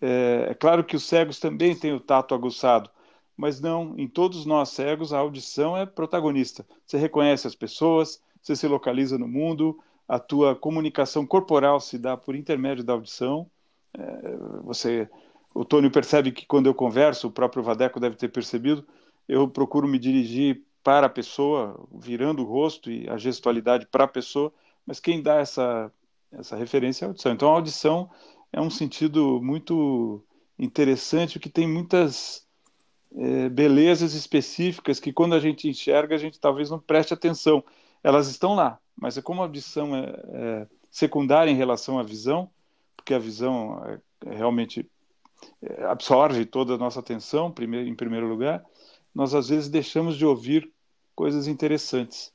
É, 0.00 0.46
é 0.50 0.54
claro 0.54 0.84
que 0.84 0.94
os 0.94 1.04
cegos 1.04 1.40
também 1.40 1.74
têm 1.74 1.92
o 1.92 2.00
tato 2.00 2.34
aguçado, 2.34 2.88
mas 3.36 3.60
não, 3.60 3.94
em 3.98 4.06
todos 4.06 4.46
nós 4.46 4.68
cegos, 4.68 5.12
a 5.12 5.18
audição 5.18 5.76
é 5.76 5.84
protagonista. 5.84 6.64
Você 6.86 6.96
reconhece 6.96 7.46
as 7.46 7.56
pessoas, 7.56 8.22
você 8.40 8.54
se 8.54 8.68
localiza 8.68 9.18
no 9.18 9.26
mundo, 9.26 9.78
a 10.06 10.18
tua 10.18 10.54
comunicação 10.54 11.26
corporal 11.26 11.80
se 11.80 11.98
dá 11.98 12.16
por 12.16 12.36
intermédio 12.36 12.84
da 12.84 12.92
audição. 12.92 13.50
É, 13.92 14.36
você, 14.62 15.08
o 15.54 15.64
Tônio 15.64 15.90
percebe 15.90 16.30
que 16.30 16.46
quando 16.46 16.66
eu 16.66 16.74
converso, 16.74 17.26
o 17.26 17.32
próprio 17.32 17.62
Vadeco 17.62 17.98
deve 17.98 18.16
ter 18.16 18.28
percebido, 18.28 18.86
eu 19.28 19.48
procuro 19.48 19.88
me 19.88 19.98
dirigir 19.98 20.62
para 20.88 21.06
a 21.06 21.10
pessoa, 21.10 21.86
virando 21.92 22.40
o 22.40 22.46
rosto 22.46 22.90
e 22.90 23.06
a 23.10 23.18
gestualidade 23.18 23.84
para 23.84 24.04
a 24.04 24.08
pessoa, 24.08 24.50
mas 24.86 24.98
quem 24.98 25.20
dá 25.20 25.34
essa, 25.34 25.92
essa 26.32 26.56
referência 26.56 27.04
é 27.04 27.06
a 27.06 27.10
audição. 27.10 27.32
Então, 27.34 27.50
a 27.50 27.52
audição 27.52 28.10
é 28.50 28.58
um 28.58 28.70
sentido 28.70 29.38
muito 29.42 30.24
interessante, 30.58 31.38
que 31.38 31.50
tem 31.50 31.68
muitas 31.68 32.46
é, 33.14 33.50
belezas 33.50 34.14
específicas 34.14 34.98
que 34.98 35.12
quando 35.12 35.34
a 35.34 35.38
gente 35.38 35.68
enxerga, 35.68 36.14
a 36.14 36.18
gente 36.18 36.40
talvez 36.40 36.70
não 36.70 36.78
preste 36.80 37.12
atenção. 37.12 37.62
Elas 38.02 38.26
estão 38.28 38.54
lá, 38.54 38.78
mas 38.96 39.18
é 39.18 39.20
como 39.20 39.42
a 39.42 39.44
audição 39.44 39.94
é, 39.94 40.06
é 40.32 40.66
secundária 40.90 41.50
em 41.50 41.56
relação 41.56 41.98
à 41.98 42.02
visão, 42.02 42.50
porque 42.96 43.12
a 43.12 43.18
visão 43.18 43.84
é, 44.24 44.30
é 44.30 44.34
realmente 44.34 44.90
é, 45.60 45.84
absorve 45.84 46.46
toda 46.46 46.76
a 46.76 46.78
nossa 46.78 46.98
atenção, 46.98 47.54
em 47.58 47.94
primeiro 47.94 48.26
lugar, 48.26 48.64
nós 49.14 49.34
às 49.34 49.50
vezes 49.50 49.68
deixamos 49.68 50.16
de 50.16 50.24
ouvir 50.24 50.72
coisas 51.18 51.48
interessantes. 51.48 52.32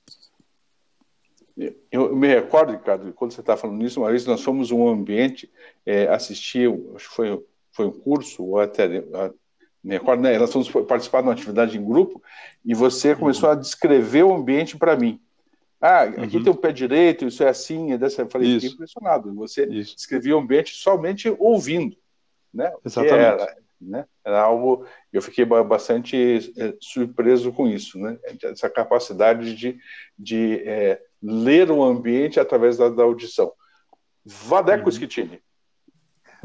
Eu 1.89 2.13
me 2.13 2.27
recordo, 2.27 2.73
Ricardo, 2.73 3.13
quando 3.13 3.31
você 3.31 3.39
está 3.39 3.55
falando 3.55 3.77
nisso, 3.77 4.01
uma 4.01 4.09
vez 4.09 4.25
nós 4.25 4.43
fomos 4.43 4.71
um 4.71 4.85
ambiente 4.85 5.49
é, 5.85 6.09
assistir, 6.09 6.69
acho 6.93 7.07
que 7.07 7.15
foi, 7.15 7.45
foi 7.71 7.85
um 7.85 7.91
curso, 7.91 8.43
ou 8.43 8.59
até, 8.59 8.85
me 9.81 9.93
recordo, 9.93 10.21
né, 10.21 10.37
nós 10.37 10.51
fomos 10.51 10.69
participar 10.85 11.21
de 11.21 11.27
uma 11.27 11.33
atividade 11.33 11.77
em 11.77 11.85
grupo, 11.85 12.21
e 12.65 12.73
você 12.73 13.15
começou 13.15 13.49
a 13.49 13.55
descrever 13.55 14.23
o 14.23 14.33
ambiente 14.33 14.77
para 14.77 14.97
mim. 14.97 15.17
Ah, 15.79 16.01
aqui 16.01 16.37
uhum. 16.37 16.43
tem 16.43 16.51
o 16.51 16.57
pé 16.57 16.73
direito, 16.73 17.25
isso 17.25 17.41
é 17.41 17.47
assim, 17.47 17.93
é 17.93 17.97
dessa. 17.97 18.23
Eu 18.23 18.29
falei, 18.29 18.53
fiquei 18.55 18.69
impressionado. 18.69 19.33
Você 19.35 19.65
isso. 19.65 19.95
descrevia 19.95 20.35
o 20.35 20.39
ambiente 20.39 20.75
somente 20.75 21.33
ouvindo, 21.39 21.95
né? 22.53 22.73
Exatamente. 22.85 23.19
Era, 23.19 23.57
né? 23.83 24.05
era 24.25 24.41
algo. 24.41 24.85
Eu 25.11 25.21
fiquei 25.21 25.45
bastante 25.45 26.53
é, 26.57 26.75
surpreso 26.79 27.51
com 27.51 27.67
isso, 27.67 27.99
né? 27.99 28.17
Essa 28.43 28.69
capacidade 28.69 29.55
de, 29.55 29.77
de 30.17 30.61
é, 30.65 31.01
ler 31.21 31.69
o 31.69 31.83
ambiente 31.83 32.39
através 32.39 32.77
da, 32.77 32.89
da 32.89 33.03
audição. 33.03 33.51
Vadeco 34.25 34.85
uhum. 34.85 34.91
Schittini. 34.91 35.41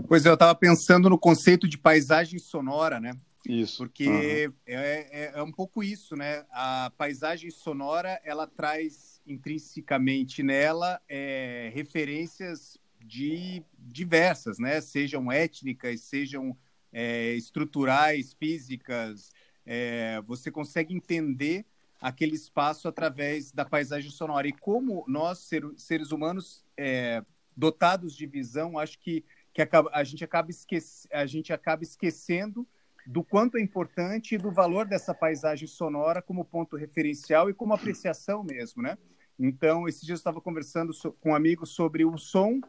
Pois 0.06 0.26
é, 0.26 0.28
eu 0.28 0.34
estava 0.34 0.54
pensando 0.54 1.08
no 1.08 1.18
conceito 1.18 1.68
de 1.68 1.78
paisagem 1.78 2.38
sonora, 2.38 3.00
né? 3.00 3.12
Isso. 3.48 3.78
Porque 3.78 4.08
uhum. 4.08 4.52
é, 4.66 5.10
é, 5.16 5.32
é, 5.34 5.42
um 5.42 5.52
pouco 5.52 5.82
isso, 5.82 6.16
né? 6.16 6.44
A 6.50 6.92
paisagem 6.96 7.50
sonora 7.50 8.20
ela 8.24 8.46
traz 8.46 9.20
intrinsecamente 9.26 10.42
nela 10.42 11.00
é, 11.08 11.70
referências 11.74 12.78
de 13.00 13.62
diversas, 13.78 14.58
né? 14.58 14.80
Sejam 14.80 15.30
étnicas, 15.30 16.02
sejam 16.02 16.56
é, 16.92 17.34
estruturais, 17.34 18.32
físicas. 18.32 19.30
É, 19.64 20.20
você 20.26 20.50
consegue 20.50 20.94
entender 20.94 21.66
aquele 22.00 22.34
espaço 22.34 22.88
através 22.88 23.52
da 23.52 23.64
paisagem 23.64 24.10
sonora. 24.10 24.46
E 24.46 24.52
como 24.52 25.04
nós, 25.08 25.38
ser, 25.38 25.64
seres 25.76 26.12
humanos 26.12 26.64
é, 26.76 27.22
dotados 27.56 28.14
de 28.16 28.26
visão, 28.26 28.78
acho 28.78 28.98
que, 28.98 29.24
que 29.52 29.60
acaba, 29.60 29.90
a, 29.92 30.04
gente 30.04 30.24
acaba 30.24 30.50
esquece, 30.50 31.08
a 31.12 31.26
gente 31.26 31.52
acaba 31.52 31.82
esquecendo 31.82 32.66
do 33.06 33.24
quanto 33.24 33.56
é 33.56 33.60
importante 33.60 34.34
e 34.34 34.38
do 34.38 34.50
valor 34.50 34.86
dessa 34.86 35.14
paisagem 35.14 35.66
sonora 35.66 36.20
como 36.20 36.44
ponto 36.44 36.76
referencial 36.76 37.48
e 37.48 37.54
como 37.54 37.72
apreciação 37.72 38.44
mesmo, 38.44 38.82
né? 38.82 38.96
Então, 39.38 39.88
esses 39.88 40.02
dias 40.02 40.18
eu 40.18 40.20
estava 40.20 40.40
conversando 40.40 40.92
com 41.20 41.30
um 41.30 41.34
amigo 41.34 41.64
sobre 41.64 42.04
o 42.04 42.18
som. 42.18 42.60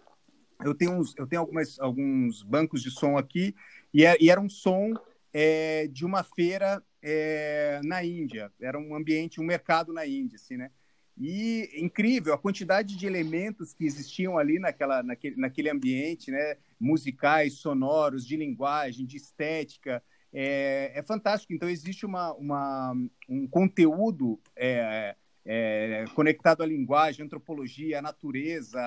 Eu 0.63 0.75
tenho, 0.75 0.91
uns, 0.91 1.15
eu 1.17 1.25
tenho 1.25 1.41
algumas, 1.41 1.79
alguns 1.79 2.43
bancos 2.43 2.81
de 2.81 2.91
som 2.91 3.17
aqui 3.17 3.55
e, 3.93 4.05
é, 4.05 4.17
e 4.19 4.29
era 4.29 4.39
um 4.41 4.49
som 4.49 4.93
é, 5.33 5.87
de 5.87 6.05
uma 6.05 6.23
feira 6.23 6.83
é, 7.01 7.79
na 7.83 8.03
Índia. 8.03 8.51
Era 8.59 8.77
um 8.77 8.95
ambiente, 8.95 9.39
um 9.39 9.45
mercado 9.45 9.93
na 9.93 10.05
Índia, 10.05 10.35
assim, 10.35 10.57
né? 10.57 10.71
E 11.17 11.69
incrível 11.75 12.33
a 12.33 12.37
quantidade 12.37 12.95
de 12.95 13.05
elementos 13.05 13.73
que 13.73 13.85
existiam 13.85 14.37
ali 14.37 14.57
naquela, 14.57 15.03
naquele, 15.03 15.35
naquele 15.35 15.69
ambiente, 15.69 16.31
né? 16.31 16.57
Musicais, 16.79 17.55
sonoros, 17.55 18.25
de 18.25 18.37
linguagem, 18.37 19.05
de 19.05 19.17
estética, 19.17 20.01
é, 20.33 20.91
é 20.95 21.03
fantástico. 21.03 21.53
Então, 21.53 21.69
existe 21.69 22.05
uma, 22.05 22.33
uma 22.33 22.93
um 23.27 23.47
conteúdo 23.47 24.39
é, 24.55 25.15
é, 25.51 26.05
conectado 26.13 26.61
à 26.61 26.65
linguagem, 26.65 27.25
antropologia, 27.25 27.97
à 27.97 28.01
natureza, 28.03 28.79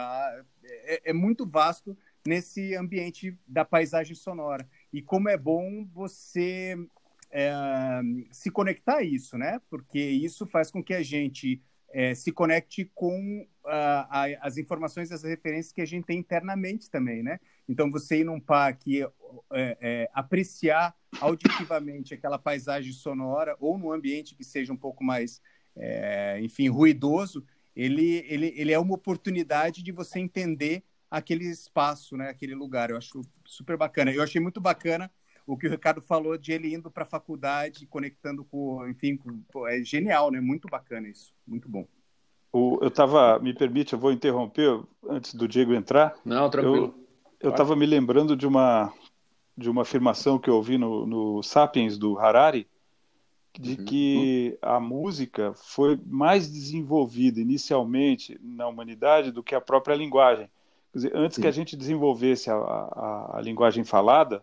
é, 0.62 1.10
é, 1.10 1.12
muito 1.12 1.44
vasto 1.44 1.98
nesse 2.24 2.76
ambiente 2.76 3.36
da 3.48 3.64
paisagem 3.64 4.14
sonora. 4.14 4.64
E 4.92 5.02
como 5.02 5.28
é 5.28 5.36
bom 5.36 5.84
você 5.92 6.76
é, 7.32 8.00
se 8.30 8.48
conectar 8.48 8.98
a 8.98 9.02
isso, 9.02 9.36
né? 9.36 9.60
Porque 9.68 9.98
isso 9.98 10.46
faz 10.46 10.70
com 10.70 10.84
que 10.84 10.94
a 10.94 11.02
gente 11.02 11.60
é, 11.92 12.14
se 12.14 12.30
conecte 12.30 12.88
com 12.94 13.44
a, 13.66 14.26
as 14.40 14.56
informações, 14.56 15.10
as 15.10 15.24
referências 15.24 15.72
que 15.72 15.82
a 15.82 15.86
gente 15.86 16.06
tem 16.06 16.20
internamente 16.20 16.88
também, 16.88 17.24
né? 17.24 17.40
Então, 17.68 17.90
você 17.90 18.20
ir 18.20 18.24
num 18.24 18.38
parque, 18.38 19.02
é, 19.02 19.08
é, 19.52 20.10
apreciar 20.14 20.94
auditivamente 21.20 22.14
aquela 22.14 22.38
paisagem 22.38 22.92
sonora 22.92 23.56
ou 23.58 23.76
num 23.76 23.92
ambiente 23.92 24.36
que 24.36 24.44
seja 24.44 24.72
um 24.72 24.76
pouco 24.76 25.02
mais, 25.02 25.40
é, 25.76 26.38
enfim, 26.40 26.68
ruidoso, 26.68 27.44
ele, 27.74 28.24
ele, 28.28 28.52
ele 28.56 28.72
é 28.72 28.78
uma 28.78 28.94
oportunidade 28.94 29.82
de 29.82 29.92
você 29.92 30.18
entender 30.18 30.82
aquele 31.10 31.44
espaço, 31.44 32.16
né? 32.16 32.28
Aquele 32.28 32.54
lugar. 32.54 32.90
Eu 32.90 32.96
acho 32.96 33.22
super 33.44 33.76
bacana. 33.76 34.10
Eu 34.10 34.22
achei 34.22 34.40
muito 34.40 34.60
bacana 34.60 35.10
o 35.46 35.56
que 35.56 35.66
o 35.66 35.70
Ricardo 35.70 36.00
falou 36.00 36.38
de 36.38 36.52
ele 36.52 36.74
indo 36.74 36.90
para 36.90 37.02
a 37.02 37.06
faculdade, 37.06 37.86
conectando 37.86 38.44
com, 38.44 38.86
enfim, 38.88 39.16
com, 39.16 39.66
é 39.66 39.82
genial, 39.82 40.30
né? 40.30 40.40
Muito 40.40 40.68
bacana 40.68 41.08
isso, 41.08 41.34
muito 41.46 41.68
bom. 41.68 41.86
O, 42.52 42.78
eu 42.82 42.88
estava, 42.88 43.38
me 43.38 43.54
permite, 43.54 43.94
eu 43.94 43.98
vou 43.98 44.12
interromper 44.12 44.80
antes 45.08 45.34
do 45.34 45.48
Diego 45.48 45.74
entrar. 45.74 46.14
Não, 46.24 46.48
tranquilo. 46.50 46.94
Eu 47.40 47.50
estava 47.50 47.74
me 47.74 47.86
lembrando 47.86 48.36
de 48.36 48.46
uma 48.46 48.92
de 49.56 49.68
uma 49.68 49.82
afirmação 49.82 50.38
que 50.38 50.48
eu 50.48 50.54
ouvi 50.54 50.78
no, 50.78 51.06
no 51.06 51.42
Sapiens 51.42 51.98
do 51.98 52.18
Harari, 52.18 52.66
de 53.60 53.78
uhum. 53.78 53.84
que 53.84 54.58
a 54.62 54.80
música 54.80 55.52
foi 55.54 55.98
mais 56.06 56.50
desenvolvida 56.50 57.40
inicialmente 57.40 58.38
na 58.42 58.66
humanidade 58.66 59.30
do 59.30 59.42
que 59.42 59.54
a 59.54 59.60
própria 59.60 59.94
linguagem. 59.94 60.48
Quer 60.92 60.98
dizer, 60.98 61.16
antes 61.16 61.36
Sim. 61.36 61.42
que 61.42 61.48
a 61.48 61.52
gente 61.52 61.76
desenvolvesse 61.76 62.50
a, 62.50 62.54
a, 62.54 63.38
a 63.38 63.40
linguagem 63.40 63.84
falada, 63.84 64.42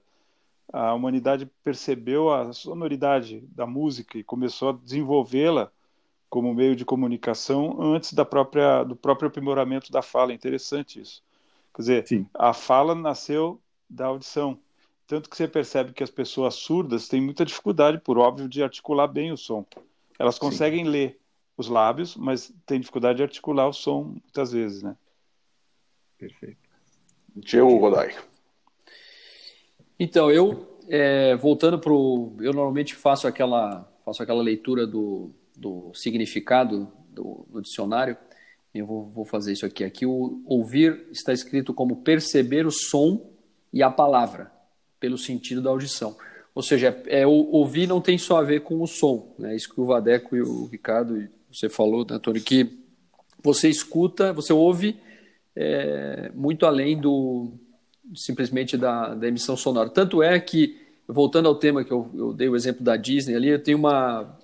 a 0.71 0.93
humanidade 0.93 1.49
percebeu 1.63 2.31
a 2.31 2.53
sonoridade 2.53 3.43
da 3.55 3.65
música 3.65 4.17
e 4.17 4.23
começou 4.23 4.69
a 4.69 4.73
desenvolvê-la 4.73 5.71
como 6.29 6.53
meio 6.53 6.75
de 6.75 6.85
comunicação 6.85 7.81
antes 7.81 8.13
da 8.13 8.23
própria 8.23 8.83
do 8.83 8.95
próprio 8.95 9.29
aprimoramento 9.29 9.91
da 9.91 10.01
fala. 10.01 10.31
É 10.31 10.35
interessante 10.35 11.01
isso. 11.01 11.23
Quer 11.73 11.81
dizer, 11.81 12.07
Sim. 12.07 12.27
a 12.33 12.53
fala 12.53 12.93
nasceu 12.93 13.59
da 13.89 14.05
audição. 14.05 14.59
Tanto 15.09 15.27
que 15.27 15.35
você 15.35 15.47
percebe 15.47 15.91
que 15.91 16.03
as 16.03 16.11
pessoas 16.11 16.53
surdas 16.53 17.07
têm 17.07 17.19
muita 17.19 17.43
dificuldade, 17.43 17.99
por 17.99 18.19
óbvio, 18.19 18.47
de 18.47 18.61
articular 18.61 19.07
bem 19.07 19.31
o 19.31 19.37
som. 19.37 19.65
Elas 20.19 20.37
conseguem 20.37 20.85
Sim. 20.85 20.91
ler 20.91 21.19
os 21.57 21.67
lábios, 21.67 22.15
mas 22.15 22.53
têm 22.63 22.79
dificuldade 22.79 23.17
de 23.17 23.23
articular 23.23 23.67
o 23.67 23.73
som 23.73 24.03
muitas 24.03 24.51
vezes, 24.51 24.83
né? 24.83 24.95
Perfeito. 26.15 26.59
Diego 27.35 27.79
Godoy. 27.79 28.13
Então, 29.99 30.29
eu, 30.29 30.77
é, 30.87 31.35
voltando 31.37 31.79
para 31.79 31.91
o. 31.91 32.35
Eu 32.39 32.53
normalmente 32.53 32.93
faço 32.93 33.25
aquela, 33.25 33.91
faço 34.05 34.21
aquela 34.21 34.43
leitura 34.43 34.85
do, 34.85 35.31
do 35.57 35.91
significado 35.95 36.87
do, 37.09 37.47
do 37.49 37.61
dicionário. 37.63 38.15
Eu 38.75 38.85
vou, 38.85 39.09
vou, 39.09 39.25
fazer 39.25 39.53
isso 39.53 39.65
aqui. 39.65 39.83
Aqui 39.83 40.05
o 40.05 40.43
ouvir 40.45 41.07
está 41.09 41.33
escrito 41.33 41.73
como 41.73 42.03
perceber 42.03 42.67
o 42.67 42.71
som 42.71 43.27
e 43.73 43.81
a 43.81 43.89
palavra, 43.89 44.58
pelo 44.99 45.17
sentido 45.17 45.61
da 45.61 45.69
audição. 45.69 46.15
Ou 46.53 46.63
seja, 46.63 46.95
é, 47.07 47.21
é 47.21 47.27
ouvir 47.27 47.87
não 47.87 48.01
tem 48.01 48.17
só 48.17 48.37
a 48.37 48.43
ver 48.43 48.61
com 48.61 48.81
o 48.81 48.87
som. 48.87 49.33
Né? 49.39 49.55
Isso 49.55 49.73
que 49.73 49.79
o 49.79 49.85
Vadeco 49.85 50.35
e 50.35 50.41
o 50.41 50.65
Ricardo, 50.65 51.27
você 51.51 51.69
falou, 51.69 52.05
né, 52.05 52.15
Antônio, 52.15 52.41
que 52.41 52.79
você 53.41 53.69
escuta, 53.69 54.33
você 54.33 54.51
ouve 54.51 54.99
é, 55.55 56.31
muito 56.33 56.65
além 56.65 56.99
do, 56.99 57.51
simplesmente 58.15 58.77
da, 58.77 59.13
da 59.13 59.27
emissão 59.27 59.55
sonora. 59.55 59.89
Tanto 59.89 60.21
é 60.23 60.39
que, 60.39 60.77
voltando 61.07 61.47
ao 61.47 61.55
tema 61.55 61.83
que 61.83 61.91
eu, 61.91 62.09
eu 62.13 62.33
dei 62.33 62.49
o 62.49 62.55
exemplo 62.55 62.83
da 62.83 62.95
Disney 62.95 63.35
ali, 63.35 63.49
eu 63.49 63.61
tenho 63.61 63.77
uma. 63.77 64.37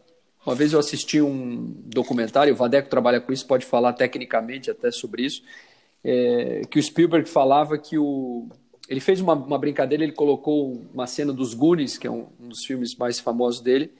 Uma 0.45 0.53
vez 0.53 0.73
eu 0.73 0.79
assisti 0.79 1.19
um 1.19 1.73
documentário, 1.87 2.53
o 2.53 2.55
Vadeco 2.55 2.87
trabalha 2.87 3.19
com 3.19 3.33
isso, 3.33 3.47
pode 3.47 3.65
falar 3.65 3.93
tecnicamente 3.93 4.69
até 4.69 4.91
sobre 4.91 5.25
isso, 5.25 5.41
é, 6.03 6.61
que 6.69 6.77
o 6.77 6.83
Spielberg 6.83 7.27
falava 7.27 7.79
que 7.79 7.97
o, 7.97 8.47
ele 8.87 8.99
fez 8.99 9.19
uma, 9.19 9.33
uma, 9.33 9.57
brincadeira, 9.57 10.03
ele 10.03 10.13
colocou 10.13 10.81
uma 10.93 11.07
cena 11.07 11.33
dos 11.33 11.53
Goonies, 11.53 11.97
que 11.97 12.05
é 12.05 12.11
um, 12.11 12.27
um, 12.39 12.49
dos 12.49 12.63
filmes 12.63 12.95
mais 12.95 13.19
famosos 13.19 13.61
dele. 13.61 13.91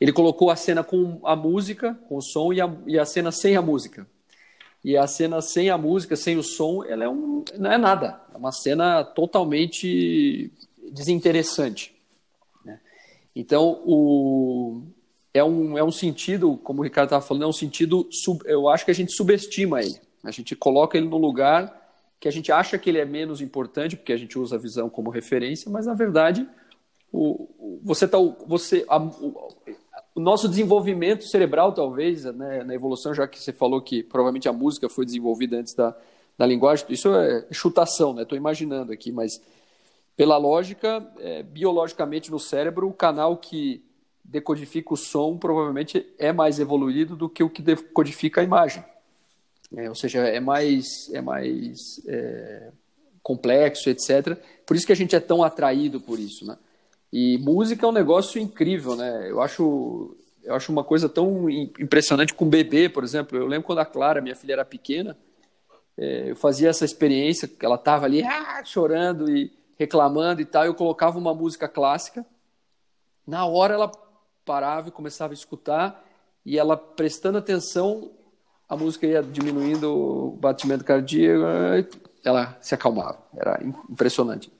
Ele 0.00 0.12
colocou 0.12 0.50
a 0.50 0.56
cena 0.56 0.82
com 0.82 1.20
a 1.24 1.36
música, 1.36 1.94
com 2.08 2.16
o 2.16 2.22
som, 2.22 2.52
e 2.52 2.60
a, 2.60 2.74
e 2.86 2.98
a 2.98 3.04
cena 3.04 3.30
sem 3.30 3.56
a 3.56 3.62
música. 3.62 4.06
E 4.82 4.96
a 4.96 5.06
cena 5.06 5.40
sem 5.40 5.70
a 5.70 5.78
música, 5.78 6.16
sem 6.16 6.36
o 6.36 6.42
som, 6.42 6.82
ela 6.84 7.04
é 7.04 7.08
um, 7.08 7.44
não 7.58 7.72
é 7.72 7.78
nada. 7.78 8.20
É 8.34 8.36
uma 8.36 8.52
cena 8.52 9.04
totalmente 9.04 10.50
desinteressante. 10.90 11.94
Né? 12.64 12.80
Então, 13.36 13.82
o, 13.84 14.82
é, 15.32 15.44
um, 15.44 15.78
é 15.78 15.84
um 15.84 15.92
sentido, 15.92 16.56
como 16.64 16.80
o 16.80 16.84
Ricardo 16.84 17.08
estava 17.08 17.24
falando, 17.24 17.44
é 17.44 17.48
um 17.48 17.52
sentido, 17.52 18.08
sub, 18.10 18.42
eu 18.46 18.68
acho 18.68 18.84
que 18.84 18.90
a 18.90 18.94
gente 18.94 19.12
subestima 19.12 19.82
ele. 19.82 20.00
A 20.24 20.30
gente 20.30 20.56
coloca 20.56 20.96
ele 20.96 21.06
no 21.06 21.18
lugar 21.18 21.81
que 22.22 22.28
a 22.28 22.30
gente 22.30 22.52
acha 22.52 22.78
que 22.78 22.88
ele 22.88 23.00
é 23.00 23.04
menos 23.04 23.40
importante 23.40 23.96
porque 23.96 24.12
a 24.12 24.16
gente 24.16 24.38
usa 24.38 24.54
a 24.54 24.58
visão 24.58 24.88
como 24.88 25.10
referência, 25.10 25.68
mas 25.68 25.86
na 25.86 25.94
verdade 25.94 26.48
o, 27.12 27.48
o 27.58 27.80
você 27.82 28.06
tá 28.06 28.16
você 28.46 28.84
a, 28.88 28.96
o, 28.96 29.48
o, 30.14 30.20
nosso 30.20 30.48
desenvolvimento 30.48 31.24
cerebral 31.24 31.72
talvez 31.72 32.24
né, 32.24 32.62
na 32.62 32.76
evolução 32.76 33.12
já 33.12 33.26
que 33.26 33.40
você 33.40 33.52
falou 33.52 33.82
que 33.82 34.04
provavelmente 34.04 34.48
a 34.48 34.52
música 34.52 34.88
foi 34.88 35.04
desenvolvida 35.04 35.56
antes 35.56 35.74
da, 35.74 35.96
da 36.38 36.46
linguagem 36.46 36.86
isso 36.90 37.12
é 37.12 37.44
chutação 37.50 38.14
né 38.14 38.22
estou 38.22 38.38
imaginando 38.38 38.92
aqui 38.92 39.10
mas 39.10 39.42
pela 40.16 40.36
lógica 40.36 41.04
é, 41.18 41.42
biologicamente 41.42 42.30
no 42.30 42.38
cérebro 42.38 42.88
o 42.88 42.94
canal 42.94 43.36
que 43.36 43.84
decodifica 44.22 44.94
o 44.94 44.96
som 44.96 45.36
provavelmente 45.36 46.06
é 46.20 46.32
mais 46.32 46.60
evoluído 46.60 47.16
do 47.16 47.28
que 47.28 47.42
o 47.42 47.50
que 47.50 47.62
decodifica 47.62 48.40
a 48.40 48.44
imagem 48.44 48.84
é, 49.76 49.88
ou 49.88 49.94
seja, 49.94 50.20
é 50.20 50.40
mais, 50.40 51.12
é 51.12 51.20
mais 51.20 51.76
é, 52.06 52.70
complexo, 53.22 53.88
etc. 53.88 54.38
Por 54.66 54.76
isso 54.76 54.86
que 54.86 54.92
a 54.92 54.96
gente 54.96 55.16
é 55.16 55.20
tão 55.20 55.42
atraído 55.42 56.00
por 56.00 56.18
isso, 56.18 56.46
né? 56.46 56.56
E 57.12 57.38
música 57.38 57.84
é 57.84 57.88
um 57.88 57.92
negócio 57.92 58.40
incrível, 58.40 58.96
né? 58.96 59.30
Eu 59.30 59.42
acho, 59.42 60.16
eu 60.42 60.54
acho 60.54 60.72
uma 60.72 60.82
coisa 60.82 61.08
tão 61.08 61.48
impressionante 61.50 62.34
com 62.34 62.48
bebê, 62.48 62.88
por 62.88 63.04
exemplo. 63.04 63.36
Eu 63.36 63.46
lembro 63.46 63.66
quando 63.66 63.80
a 63.80 63.84
Clara, 63.84 64.20
minha 64.20 64.34
filha, 64.34 64.54
era 64.54 64.64
pequena, 64.64 65.16
é, 65.96 66.30
eu 66.30 66.36
fazia 66.36 66.70
essa 66.70 66.84
experiência, 66.84 67.50
ela 67.60 67.74
estava 67.74 68.06
ali 68.06 68.22
ah, 68.22 68.62
chorando 68.64 69.30
e 69.30 69.52
reclamando 69.78 70.40
e 70.40 70.44
tal, 70.44 70.64
eu 70.64 70.74
colocava 70.74 71.18
uma 71.18 71.34
música 71.34 71.68
clássica, 71.68 72.24
na 73.26 73.46
hora 73.46 73.74
ela 73.74 73.92
parava 74.44 74.88
e 74.88 74.92
começava 74.92 75.32
a 75.32 75.34
escutar, 75.34 76.04
e 76.44 76.58
ela 76.58 76.76
prestando 76.76 77.38
atenção, 77.38 78.10
a 78.72 78.76
música 78.76 79.06
ia 79.06 79.22
diminuindo 79.22 79.92
o 79.92 80.30
batimento 80.30 80.82
cardíaco, 80.82 81.44
ela 82.24 82.56
se 82.58 82.74
acalmava. 82.74 83.18
Era 83.36 83.62
impressionante. 83.90 84.50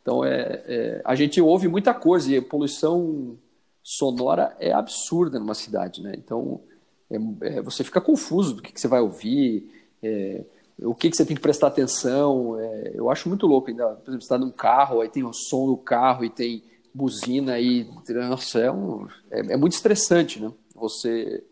Então, 0.00 0.24
é, 0.24 0.64
é, 0.66 1.02
a 1.04 1.14
gente 1.14 1.42
ouve 1.42 1.68
muita 1.68 1.92
coisa 1.92 2.32
e 2.32 2.38
a 2.38 2.42
poluição 2.42 3.36
sonora 3.82 4.56
é 4.58 4.72
absurda 4.72 5.38
numa 5.38 5.54
cidade, 5.54 6.02
né? 6.02 6.14
Então, 6.16 6.62
é, 7.10 7.16
é, 7.58 7.60
você 7.60 7.84
fica 7.84 8.00
confuso 8.00 8.54
do 8.54 8.62
que, 8.62 8.72
que 8.72 8.80
você 8.80 8.88
vai 8.88 9.02
ouvir, 9.02 9.70
é, 10.02 10.42
o 10.78 10.94
que, 10.94 11.10
que 11.10 11.16
você 11.18 11.26
tem 11.26 11.36
que 11.36 11.42
prestar 11.42 11.66
atenção. 11.66 12.58
É, 12.58 12.92
eu 12.94 13.10
acho 13.10 13.28
muito 13.28 13.46
louco 13.46 13.68
ainda. 13.68 13.88
Por 13.88 14.08
exemplo, 14.08 14.22
você 14.22 14.24
está 14.24 14.38
num 14.38 14.50
carro, 14.50 15.02
aí 15.02 15.10
tem 15.10 15.22
o 15.22 15.34
som 15.34 15.66
do 15.66 15.76
carro 15.76 16.24
e 16.24 16.30
tem 16.30 16.64
buzina 16.94 17.60
e 17.60 17.86
nossa, 18.08 18.58
é, 18.58 18.72
um, 18.72 19.06
é, 19.30 19.54
muito 19.58 19.74
estressante, 19.74 20.40
né? 20.40 20.50
Você 20.74 21.44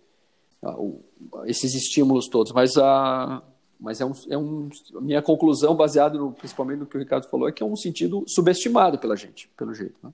esses 1.47 1.75
estímulos 1.75 2.29
todos. 2.29 2.53
Mas 2.53 2.77
a 2.77 3.43
mas 3.81 4.01
é 4.01 4.05
um, 4.05 4.13
é 4.29 4.37
um 4.37 4.69
minha 5.01 5.23
conclusão 5.23 5.77
baseada 5.77 6.19
no, 6.19 6.33
principalmente 6.33 6.81
no 6.81 6.87
que 6.87 6.97
o 6.97 6.99
Ricardo 6.99 7.29
falou 7.29 7.49
é 7.49 7.53
que 7.53 7.63
é 7.63 7.67
um 7.67 7.77
sentido 7.77 8.25
subestimado 8.27 8.99
pela 8.99 9.17
gente, 9.17 9.49
pelo 9.57 9.73
jeito. 9.73 9.95
Né? 10.03 10.11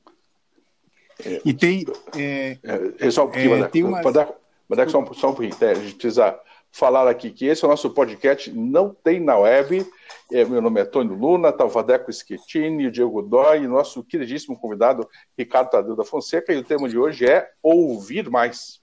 É, 1.25 1.40
e 1.44 1.54
tem 1.54 1.87
é, 2.14 2.58
é, 2.99 3.11
só 3.11 3.25
um 3.25 3.30
pouquinho, 3.30 3.54
é, 3.54 3.68
tem 3.68 3.84
uma... 3.84 4.02
só, 4.02 5.14
só 5.14 5.30
um 5.30 5.34
pouquinho, 5.34 5.56
a 5.70 5.75
gente 5.75 5.94
precisa 5.94 6.38
falar 6.75 7.08
aqui 7.08 7.30
que 7.30 7.46
esse 7.46 7.64
é 7.64 7.68
o 7.68 7.70
nosso 7.70 7.88
podcast, 7.90 8.50
não 8.52 8.92
tem 8.92 9.20
na 9.20 9.38
web. 9.38 9.87
É, 10.32 10.44
meu 10.44 10.61
nome 10.61 10.80
é 10.80 10.84
Tônio 10.84 11.14
Luna, 11.14 11.52
tá 11.52 11.64
o 11.64 11.68
Vadeco 11.68 12.12
Schettini, 12.12 12.88
o 12.88 12.90
Diego 12.90 13.23
Dói 13.23 13.62
e 13.62 13.68
nosso 13.68 14.02
queridíssimo 14.02 14.58
convidado 14.58 15.08
Ricardo 15.38 15.70
Tadeu 15.70 15.94
da 15.94 16.04
Fonseca. 16.04 16.52
E 16.52 16.56
o 16.56 16.64
tema 16.64 16.88
de 16.88 16.99
hoje 16.99 17.26
é 17.26 17.49
ouvir 17.62 18.28
mais. 18.28 18.82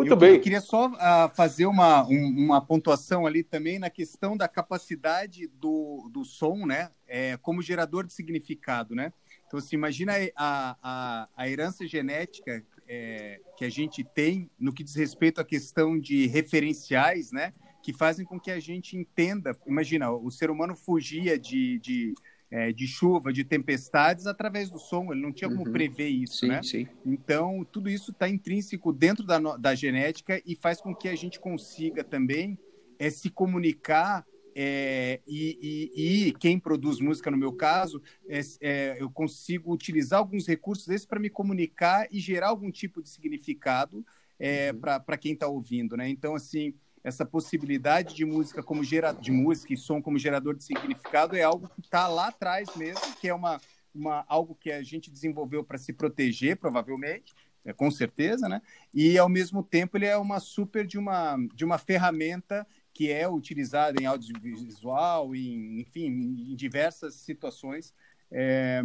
Muito 0.00 0.14
eu, 0.14 0.16
bem. 0.16 0.34
Eu 0.36 0.40
queria 0.40 0.62
só 0.62 0.88
uh, 0.88 1.28
fazer 1.34 1.66
uma, 1.66 2.06
um, 2.08 2.46
uma 2.46 2.58
pontuação 2.64 3.26
ali 3.26 3.42
também 3.42 3.78
na 3.78 3.90
questão 3.90 4.34
da 4.34 4.48
capacidade 4.48 5.46
do, 5.46 6.08
do 6.10 6.24
som, 6.24 6.64
né? 6.64 6.90
É, 7.06 7.36
como 7.36 7.60
gerador 7.60 8.06
de 8.06 8.12
significado, 8.14 8.94
né? 8.94 9.12
Então, 9.46 9.60
se 9.60 9.74
imagina 9.74 10.14
a, 10.34 10.76
a, 10.82 11.28
a 11.36 11.48
herança 11.50 11.86
genética 11.86 12.64
é, 12.88 13.40
que 13.58 13.64
a 13.64 13.68
gente 13.68 14.02
tem 14.02 14.48
no 14.58 14.72
que 14.72 14.82
diz 14.82 14.94
respeito 14.94 15.38
à 15.38 15.44
questão 15.44 15.98
de 15.98 16.26
referenciais, 16.28 17.30
né? 17.30 17.52
Que 17.82 17.92
fazem 17.92 18.24
com 18.24 18.40
que 18.40 18.50
a 18.50 18.58
gente 18.58 18.96
entenda. 18.96 19.54
Imagina, 19.66 20.10
o 20.10 20.30
ser 20.30 20.50
humano 20.50 20.74
fugia 20.74 21.38
de, 21.38 21.78
de 21.80 22.14
é, 22.50 22.72
de 22.72 22.86
chuva, 22.86 23.32
de 23.32 23.44
tempestades, 23.44 24.26
através 24.26 24.68
do 24.68 24.78
som. 24.78 25.12
Ele 25.12 25.22
não 25.22 25.32
tinha 25.32 25.48
como 25.48 25.66
uhum. 25.66 25.72
prever 25.72 26.08
isso, 26.08 26.40
sim, 26.40 26.48
né? 26.48 26.62
Sim. 26.62 26.88
Então, 27.06 27.66
tudo 27.70 27.88
isso 27.88 28.10
está 28.10 28.28
intrínseco 28.28 28.92
dentro 28.92 29.24
da, 29.24 29.38
da 29.56 29.74
genética 29.74 30.42
e 30.44 30.56
faz 30.56 30.80
com 30.80 30.94
que 30.94 31.08
a 31.08 31.14
gente 31.14 31.38
consiga 31.38 32.02
também 32.02 32.58
é, 32.98 33.08
se 33.08 33.30
comunicar 33.30 34.26
é, 34.54 35.20
e, 35.26 35.90
e, 35.94 36.28
e, 36.28 36.32
quem 36.32 36.58
produz 36.58 37.00
música, 37.00 37.30
no 37.30 37.36
meu 37.36 37.52
caso, 37.52 38.02
é, 38.28 38.40
é, 38.60 38.96
eu 39.00 39.08
consigo 39.10 39.72
utilizar 39.72 40.18
alguns 40.18 40.46
recursos 40.46 40.86
desses 40.86 41.06
para 41.06 41.20
me 41.20 41.30
comunicar 41.30 42.08
e 42.10 42.18
gerar 42.18 42.48
algum 42.48 42.70
tipo 42.70 43.00
de 43.02 43.08
significado 43.08 44.04
é, 44.38 44.72
uhum. 44.72 44.80
para 44.80 45.16
quem 45.16 45.34
está 45.34 45.46
ouvindo, 45.46 45.96
né? 45.96 46.08
Então, 46.08 46.34
assim, 46.34 46.74
essa 47.02 47.24
possibilidade 47.24 48.14
de 48.14 48.24
música 48.24 48.62
como 48.62 48.84
gera, 48.84 49.12
de 49.12 49.32
música 49.32 49.72
e 49.72 49.76
som 49.76 50.02
como 50.02 50.18
gerador 50.18 50.54
de 50.54 50.64
significado 50.64 51.36
é 51.36 51.42
algo 51.42 51.68
que 51.68 51.80
está 51.80 52.06
lá 52.08 52.28
atrás 52.28 52.68
mesmo, 52.76 53.14
que 53.20 53.28
é 53.28 53.34
uma, 53.34 53.60
uma 53.94 54.24
algo 54.28 54.54
que 54.54 54.70
a 54.70 54.82
gente 54.82 55.10
desenvolveu 55.10 55.64
para 55.64 55.78
se 55.78 55.92
proteger, 55.92 56.56
provavelmente, 56.56 57.34
é, 57.64 57.72
com 57.72 57.90
certeza, 57.90 58.48
né? 58.48 58.62
E 58.92 59.18
ao 59.18 59.28
mesmo 59.28 59.62
tempo 59.62 59.96
ele 59.96 60.06
é 60.06 60.16
uma 60.16 60.40
super 60.40 60.86
de 60.86 60.98
uma 60.98 61.36
de 61.54 61.64
uma 61.64 61.78
ferramenta 61.78 62.66
que 62.92 63.10
é 63.10 63.28
utilizada 63.28 64.00
em 64.02 64.06
audiovisual, 64.06 65.34
em, 65.34 65.80
enfim, 65.80 66.06
em 66.06 66.54
diversas 66.54 67.14
situações 67.14 67.94
é, 68.30 68.82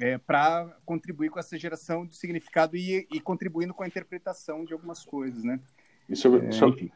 é, 0.00 0.18
para 0.18 0.76
contribuir 0.84 1.30
com 1.30 1.38
essa 1.38 1.58
geração 1.58 2.06
de 2.06 2.16
significado 2.16 2.76
e, 2.76 3.06
e, 3.10 3.20
contribuindo 3.20 3.72
com 3.72 3.82
a 3.82 3.86
interpretação 3.86 4.64
de 4.64 4.72
algumas 4.72 5.04
coisas, 5.04 5.44
né? 5.44 5.60
E 6.08 6.16
sobre, 6.16 6.46
é, 6.46 6.52
sobre, 6.52 6.92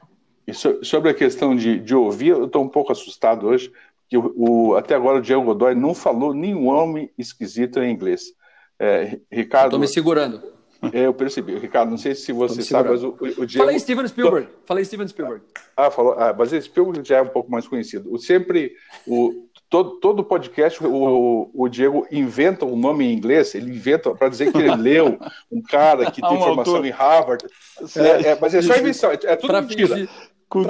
e 0.47 0.53
so, 0.55 0.85
sobre 0.85 1.11
a 1.11 1.15
questão 1.15 1.55
de, 1.57 1.79
de 1.79 1.95
ouvir, 1.95 2.29
eu 2.29 2.47
estou 2.47 2.63
um 2.63 2.69
pouco 2.69 2.93
assustado 2.93 3.47
hoje, 3.47 3.73
que 4.09 4.17
o, 4.17 4.33
o, 4.37 4.75
até 4.77 4.95
agora 4.95 5.19
o 5.19 5.23
Diego 5.23 5.43
Godoy 5.43 5.75
não 5.75 5.95
falou 5.95 6.35
nenhum 6.35 6.69
homem 6.69 7.11
esquisito 7.17 7.81
em 7.81 7.93
inglês. 7.93 8.25
É, 8.79 9.19
Ricardo. 9.31 9.67
Estou 9.67 9.81
me 9.81 9.89
segurando. 9.89 10.43
É, 10.93 11.07
eu 11.07 11.15
percebi. 11.15 11.57
Ricardo, 11.57 11.91
não 11.91 11.97
sei 11.97 12.15
se 12.15 12.33
você 12.33 12.63
sabe, 12.63 12.91
mas 12.91 13.03
o, 13.03 13.17
o 13.21 13.47
Diego. 13.47 13.65
Falei 13.65 13.79
Steven 13.79 14.07
Spielberg. 14.07 14.49
Falei 14.67 14.85
Steven 14.85 15.09
Spielberg. 15.09 15.45
Ah, 15.77 15.91
falou. 15.91 16.13
Ah, 16.19 16.35
mas 16.37 16.51
Spielberg 16.51 17.09
já 17.09 17.19
é 17.19 17.23
um 17.23 17.29
pouco 17.29 17.51
mais 17.51 17.67
conhecido. 17.67 18.13
O, 18.13 18.19
sempre, 18.19 18.73
o, 19.07 19.49
todo, 19.71 19.99
todo 19.99 20.25
podcast, 20.25 20.85
o, 20.85 21.51
o 21.55 21.69
Diego 21.69 22.07
inventa 22.11 22.65
um 22.65 22.77
nome 22.77 23.05
em 23.07 23.13
inglês, 23.13 23.55
ele 23.55 23.71
inventa 23.71 24.15
para 24.15 24.29
dizer 24.29 24.53
que 24.53 24.59
ele 24.59 24.75
leu 24.77 25.19
um 25.51 25.63
cara 25.63 26.11
que 26.11 26.21
tem 26.21 26.39
formação 26.39 26.75
autor. 26.75 26.87
em 26.87 26.91
Harvard. 26.91 27.45
É, 27.97 28.29
é, 28.29 28.39
mas 28.41 28.55
é 28.55 28.63
só 28.63 28.77
invenção, 28.77 29.11
é, 29.11 29.15
é 29.15 29.37
tudo 29.37 29.49
pra 29.49 29.63
mentira. 29.63 29.97
Fingir, 29.97 30.11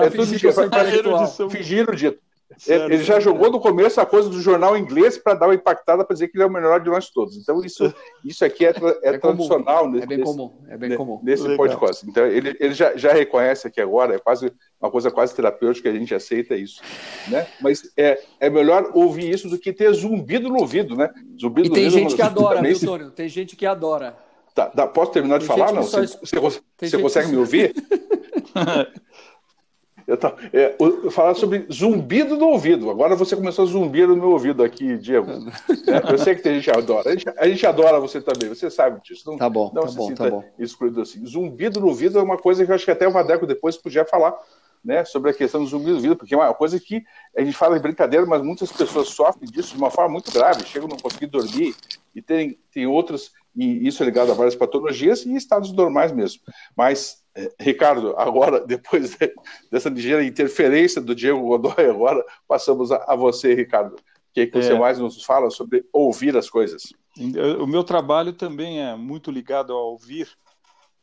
é 0.01 1.03
tudo. 1.03 1.51
Fingir 1.51 1.89
o 1.89 1.95
dito. 1.95 2.19
Certo, 2.59 2.93
ele 2.93 3.03
já 3.03 3.19
jogou 3.19 3.51
no 3.51 3.59
começo 3.59 4.01
a 4.01 4.07
coisa 4.07 4.29
do 4.29 4.41
jornal 4.41 4.77
inglês 4.77 5.19
para 5.19 5.35
dar 5.35 5.47
uma 5.47 5.55
impactada 5.55 6.05
para 6.05 6.15
dizer 6.15 6.29
que 6.29 6.37
ele 6.37 6.45
é 6.45 6.47
o 6.47 6.51
melhor 6.51 6.81
de 6.81 6.89
nós 6.89 7.11
todos. 7.11 7.37
Então, 7.37 7.65
isso, 7.65 7.93
isso 8.25 8.45
aqui 8.45 8.67
é, 8.67 8.71
é, 8.71 9.15
é 9.15 9.19
tradicional. 9.19 9.91
Nesse, 9.91 10.05
é 10.05 10.07
bem 10.07 10.21
comum. 10.21 10.53
É 10.69 10.77
bem 10.77 10.97
comum. 10.97 11.21
Nesse 11.23 11.57
podcast. 11.57 12.09
Então, 12.09 12.25
ele, 12.27 12.57
ele 12.61 12.75
já, 12.75 12.97
já 12.97 13.13
reconhece 13.13 13.67
aqui 13.67 13.81
agora, 13.81 14.15
é 14.15 14.19
quase 14.19 14.53
uma 14.81 14.91
coisa 14.91 15.11
quase 15.11 15.35
terapêutica, 15.35 15.89
a 15.89 15.93
gente 15.93 16.15
aceita 16.15 16.55
isso. 16.55 16.81
Né? 17.29 17.47
Mas 17.61 17.91
é, 17.97 18.21
é 18.39 18.51
melhor 18.51 18.91
ouvir 18.95 19.31
isso 19.31 19.49
do 19.49 19.59
que 19.59 19.73
ter 19.73 19.93
zumbido 19.93 20.49
no 20.49 20.61
ouvido, 20.61 20.95
né? 20.95 21.11
Zumbido 21.41 21.69
e 21.69 21.73
tem 21.73 21.87
ouvido, 21.87 22.03
gente 22.03 22.15
que 22.15 22.23
adora, 22.23 22.63
viu, 22.63 22.79
Tônio? 22.79 23.11
Tem 23.11 23.29
gente 23.29 23.57
que 23.57 23.67
adora. 23.67 24.17
Tá, 24.55 24.67
tá, 24.67 24.87
posso 24.87 25.11
terminar 25.11 25.39
de 25.39 25.47
tem 25.49 25.57
falar? 25.57 25.73
Não? 25.73 25.83
Você, 25.83 26.07
você, 26.07 26.61
você 26.79 26.99
consegue 26.99 27.29
me 27.29 27.39
ouvir? 27.39 27.75
Eu, 30.07 30.17
tô, 30.17 30.29
é, 30.53 30.77
eu 30.79 31.11
falar 31.11 31.35
sobre 31.35 31.67
zumbido 31.73 32.37
no 32.37 32.49
ouvido. 32.49 32.91
Agora 32.91 33.17
você 33.17 33.35
começou 33.35 33.65
a 33.65 33.69
zumbir 33.69 34.07
no 34.07 34.17
meu 34.17 34.31
ouvido 34.31 34.63
aqui, 34.63 34.97
Diego. 34.99 35.27
É, 35.87 36.13
eu 36.13 36.19
sei 36.19 36.35
que 36.35 36.43
tem 36.43 36.55
gente 36.55 36.65
que 36.65 36.71
adora. 36.71 37.11
A 37.11 37.13
gente, 37.13 37.25
a 37.37 37.49
gente, 37.49 37.67
adora 37.67 38.01
você 38.01 38.21
também, 38.21 38.49
você 38.49 38.71
sabe 38.71 39.01
disso. 39.03 39.31
Não, 39.31 39.37
tá 39.37 39.49
bom, 39.49 39.71
não 39.75 39.83
tá 39.83 39.89
se 39.89 39.97
bom, 39.97 40.15
tá 40.15 40.31
bom. 40.31 40.45
excluído 40.59 41.01
assim. 41.01 41.25
Zumbido 41.27 41.79
no 41.79 41.89
ouvido 41.89 42.19
é 42.19 42.23
uma 42.23 42.39
coisa 42.39 42.65
que 42.65 42.71
eu 42.71 42.75
acho 42.75 42.85
que 42.85 42.91
até 42.91 43.07
o 43.07 43.11
Vadeco 43.11 43.47
depois 43.47 43.77
podia 43.77 44.05
falar. 44.05 44.35
Né, 44.83 45.03
sobre 45.03 45.31
a 45.31 45.35
questão 45.35 45.63
do 45.63 45.67
zumbido 45.67 45.93
no 45.93 45.97
ouvido, 45.97 46.15
porque 46.15 46.35
é 46.35 46.37
uma 46.37 46.53
coisa 46.53 46.79
que 46.79 47.03
a 47.35 47.43
gente 47.43 47.57
fala 47.57 47.79
em 47.79 47.81
brincadeira, 47.81 48.27
mas 48.27 48.43
muitas 48.43 48.71
pessoas 48.71 49.09
sofrem 49.09 49.51
disso 49.51 49.73
de 49.73 49.79
uma 49.79 49.91
forma 49.91 50.13
muito 50.13 50.31
grave, 50.31 50.67
chegam 50.67 50.87
a 50.87 50.91
não 50.91 50.99
conseguir 50.99 51.25
dormir, 51.25 51.75
e 52.15 52.21
tem, 52.21 52.59
tem 52.71 52.87
outras, 52.87 53.33
e 53.57 53.89
isso 53.89 54.03
é 54.03 54.07
ligado 54.07 54.31
a 54.31 54.35
várias 54.35 54.55
patologias 54.55 55.25
e 55.25 55.35
estados 55.35 55.73
normais 55.73 56.13
mesmo. 56.13 56.43
Mas 56.77 57.24
Ricardo, 57.61 58.15
agora, 58.17 58.61
depois 58.67 59.17
dessa 59.71 59.89
ligeira 59.89 60.25
interferência 60.25 61.01
do 61.01 61.15
Diego 61.15 61.41
Godoy, 61.41 61.87
agora 61.91 62.25
passamos 62.47 62.93
a, 62.93 63.05
a 63.09 63.17
você, 63.17 63.55
Ricardo. 63.55 63.95
O 63.95 64.35
que, 64.35 64.41
é 64.41 64.47
que 64.47 64.61
você 64.61 64.73
é. 64.73 64.79
mais 64.79 64.99
nos 64.99 65.23
fala 65.25 65.51
sobre 65.51 65.85
ouvir 65.93 66.37
as 66.37 66.51
coisas? 66.51 66.93
O 67.61 67.67
meu 67.67 67.85
trabalho 67.85 68.33
também 68.33 68.81
é 68.81 68.97
muito 68.97 69.31
ligado 69.31 69.73
ao 69.73 69.93
ouvir, 69.93 70.29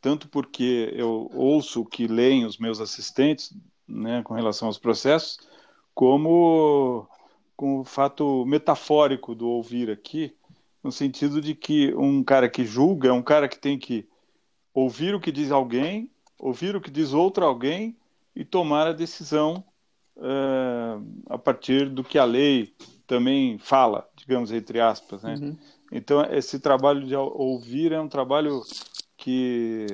tanto 0.01 0.27
porque 0.27 0.91
eu 0.93 1.29
ouço 1.33 1.81
o 1.81 1.85
que 1.85 2.07
leem 2.07 2.45
os 2.45 2.57
meus 2.57 2.81
assistentes, 2.81 3.53
né, 3.87 4.21
com 4.23 4.33
relação 4.33 4.67
aos 4.67 4.77
processos, 4.77 5.37
como 5.93 7.07
com 7.55 7.79
o 7.79 7.83
fato 7.85 8.45
metafórico 8.45 9.33
do 9.33 9.47
ouvir 9.47 9.89
aqui, 9.89 10.35
no 10.83 10.91
sentido 10.91 11.39
de 11.39 11.53
que 11.53 11.93
um 11.93 12.23
cara 12.23 12.49
que 12.49 12.65
julga 12.65 13.09
é 13.09 13.13
um 13.13 13.21
cara 13.21 13.47
que 13.47 13.59
tem 13.59 13.77
que 13.77 14.07
ouvir 14.73 15.13
o 15.13 15.19
que 15.19 15.31
diz 15.31 15.51
alguém, 15.51 16.09
ouvir 16.41 16.75
o 16.75 16.81
que 16.81 16.89
diz 16.89 17.13
outro 17.13 17.45
alguém 17.45 17.95
e 18.35 18.43
tomar 18.43 18.87
a 18.87 18.93
decisão 18.93 19.63
uh, 20.17 21.05
a 21.29 21.37
partir 21.37 21.87
do 21.87 22.03
que 22.03 22.17
a 22.17 22.25
lei 22.25 22.73
também 23.05 23.59
fala, 23.59 24.09
digamos 24.15 24.51
entre 24.51 24.79
aspas, 24.79 25.21
né? 25.21 25.35
Uhum. 25.39 25.57
Então 25.91 26.23
esse 26.31 26.59
trabalho 26.59 27.05
de 27.05 27.15
ouvir 27.15 27.91
é 27.91 27.99
um 27.99 28.07
trabalho 28.07 28.61
que, 29.17 29.85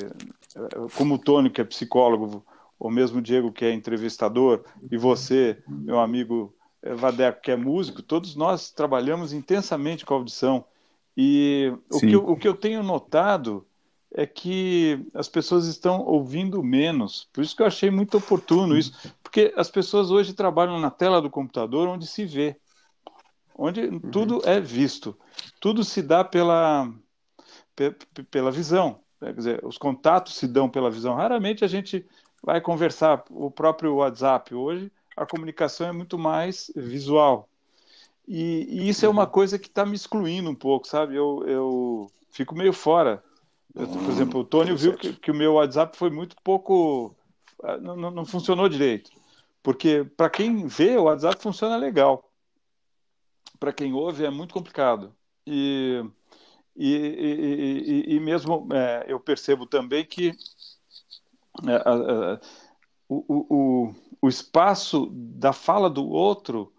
como 0.96 1.16
o 1.16 1.20
Tony 1.20 1.50
que 1.50 1.60
é 1.60 1.66
psicólogo, 1.66 2.46
ou 2.80 2.90
mesmo 2.90 3.18
o 3.18 3.22
Diego 3.22 3.52
que 3.52 3.66
é 3.66 3.74
entrevistador 3.74 4.64
e 4.90 4.98
você, 4.98 5.62
meu 5.68 6.00
amigo 6.00 6.54
eh, 6.84 6.94
Vadeco 6.94 7.42
que 7.42 7.52
é 7.52 7.56
músico, 7.56 8.04
todos 8.04 8.36
nós 8.36 8.70
trabalhamos 8.70 9.34
intensamente 9.34 10.06
com 10.06 10.14
a 10.14 10.18
audição 10.18 10.64
e 11.18 11.74
o 11.92 12.00
que, 12.00 12.12
eu, 12.14 12.30
o 12.30 12.38
que 12.38 12.48
eu 12.48 12.56
tenho 12.56 12.84
notado 12.84 13.66
é 14.13 14.26
que 14.26 15.06
as 15.13 15.28
pessoas 15.28 15.67
estão 15.67 16.02
ouvindo 16.02 16.63
menos. 16.63 17.28
Por 17.34 17.43
isso 17.43 17.56
que 17.56 17.62
eu 17.62 17.67
achei 17.67 17.91
muito 17.91 18.17
oportuno 18.17 18.78
isso, 18.78 18.93
porque 19.22 19.54
as 19.56 19.70
pessoas 19.70 20.12
hoje 20.12 20.34
trabalham 20.34 20.80
na 20.80 20.89
tela 20.89 21.22
do 21.22 21.30
computador 21.30 21.88
onde 21.88 22.08
se 22.08 22.26
vê, 22.26 22.58
onde 23.56 23.82
uhum. 23.82 24.00
tudo 24.00 24.41
é 24.46 24.60
visto, 24.60 25.17
tudo 25.60 25.84
se 25.84 26.02
dá 26.02 26.24
pela, 26.24 26.91
pela 28.32 28.52
visão. 28.52 29.00
Quer 29.20 29.34
dizer, 29.34 29.65
os 29.65 29.78
contatos 29.78 30.36
se 30.36 30.48
dão 30.48 30.70
pela 30.70 30.91
visão. 30.91 31.15
Raramente 31.15 31.65
a 31.65 31.67
gente 31.67 32.06
vai 32.41 32.62
conversar. 32.62 33.24
O 33.32 33.50
próprio 33.50 33.96
WhatsApp 33.96 34.54
hoje, 34.54 34.91
a 35.15 35.26
comunicação 35.26 35.88
é 35.88 35.91
muito 35.91 36.20
mais 36.20 36.72
visual. 36.76 37.50
E, 38.28 38.67
e 38.70 38.89
isso 38.89 39.06
é 39.06 39.10
uma 39.10 39.24
uhum. 39.24 39.32
coisa 39.32 39.58
que 39.58 39.67
está 39.67 39.86
me 39.86 39.96
excluindo 39.96 40.50
um 40.50 40.56
pouco, 40.56 40.88
sabe? 40.88 41.15
Eu, 41.15 41.43
eu 41.48 42.08
fico 42.30 42.54
meio 42.56 42.74
fora 42.74 43.24
eu, 43.78 43.88
por 43.88 44.10
exemplo, 44.10 44.40
o 44.42 44.46
Tony 44.46 44.74
viu 44.76 44.98
que, 44.98 45.13
que, 45.13 45.32
o 45.32 45.36
meu 45.36 45.54
WhatsApp 45.54 45.96
foi 45.98 46.10
muito 46.10 46.36
pouco. 46.44 47.16
Ah, 47.63 47.78
não, 47.78 47.96
não, 47.96 48.26
funcionou 48.26 48.68
direito. 48.68 49.12
Porque 49.62 50.04
para 50.04 50.30
quem 50.30 50.68
vê, 50.68 50.98
o 50.98 51.04
WhatsApp 51.04 51.42
funciona 51.42 51.78
legal. 51.78 52.32
Para 53.60 53.74
quem 53.74 53.94
ouve, 53.94 54.26
é 54.26 54.30
muito 54.30 54.54
complicado. 54.54 55.16
E, 55.46 56.04
e, 56.76 58.06
e, 58.08 58.16
e 58.16 58.20
mesmo 58.20 58.68
é, 58.72 59.06
eu 59.08 59.20
percebo 59.20 59.66
também 59.66 60.06
que 60.06 60.32
é, 61.68 61.76
a, 61.76 62.40
o, 63.10 63.46
o, 63.50 63.96
o 64.22 64.28
espaço 64.28 65.10
da 65.12 65.54
fala 65.54 65.90
do 65.90 66.08
outro 66.08 66.74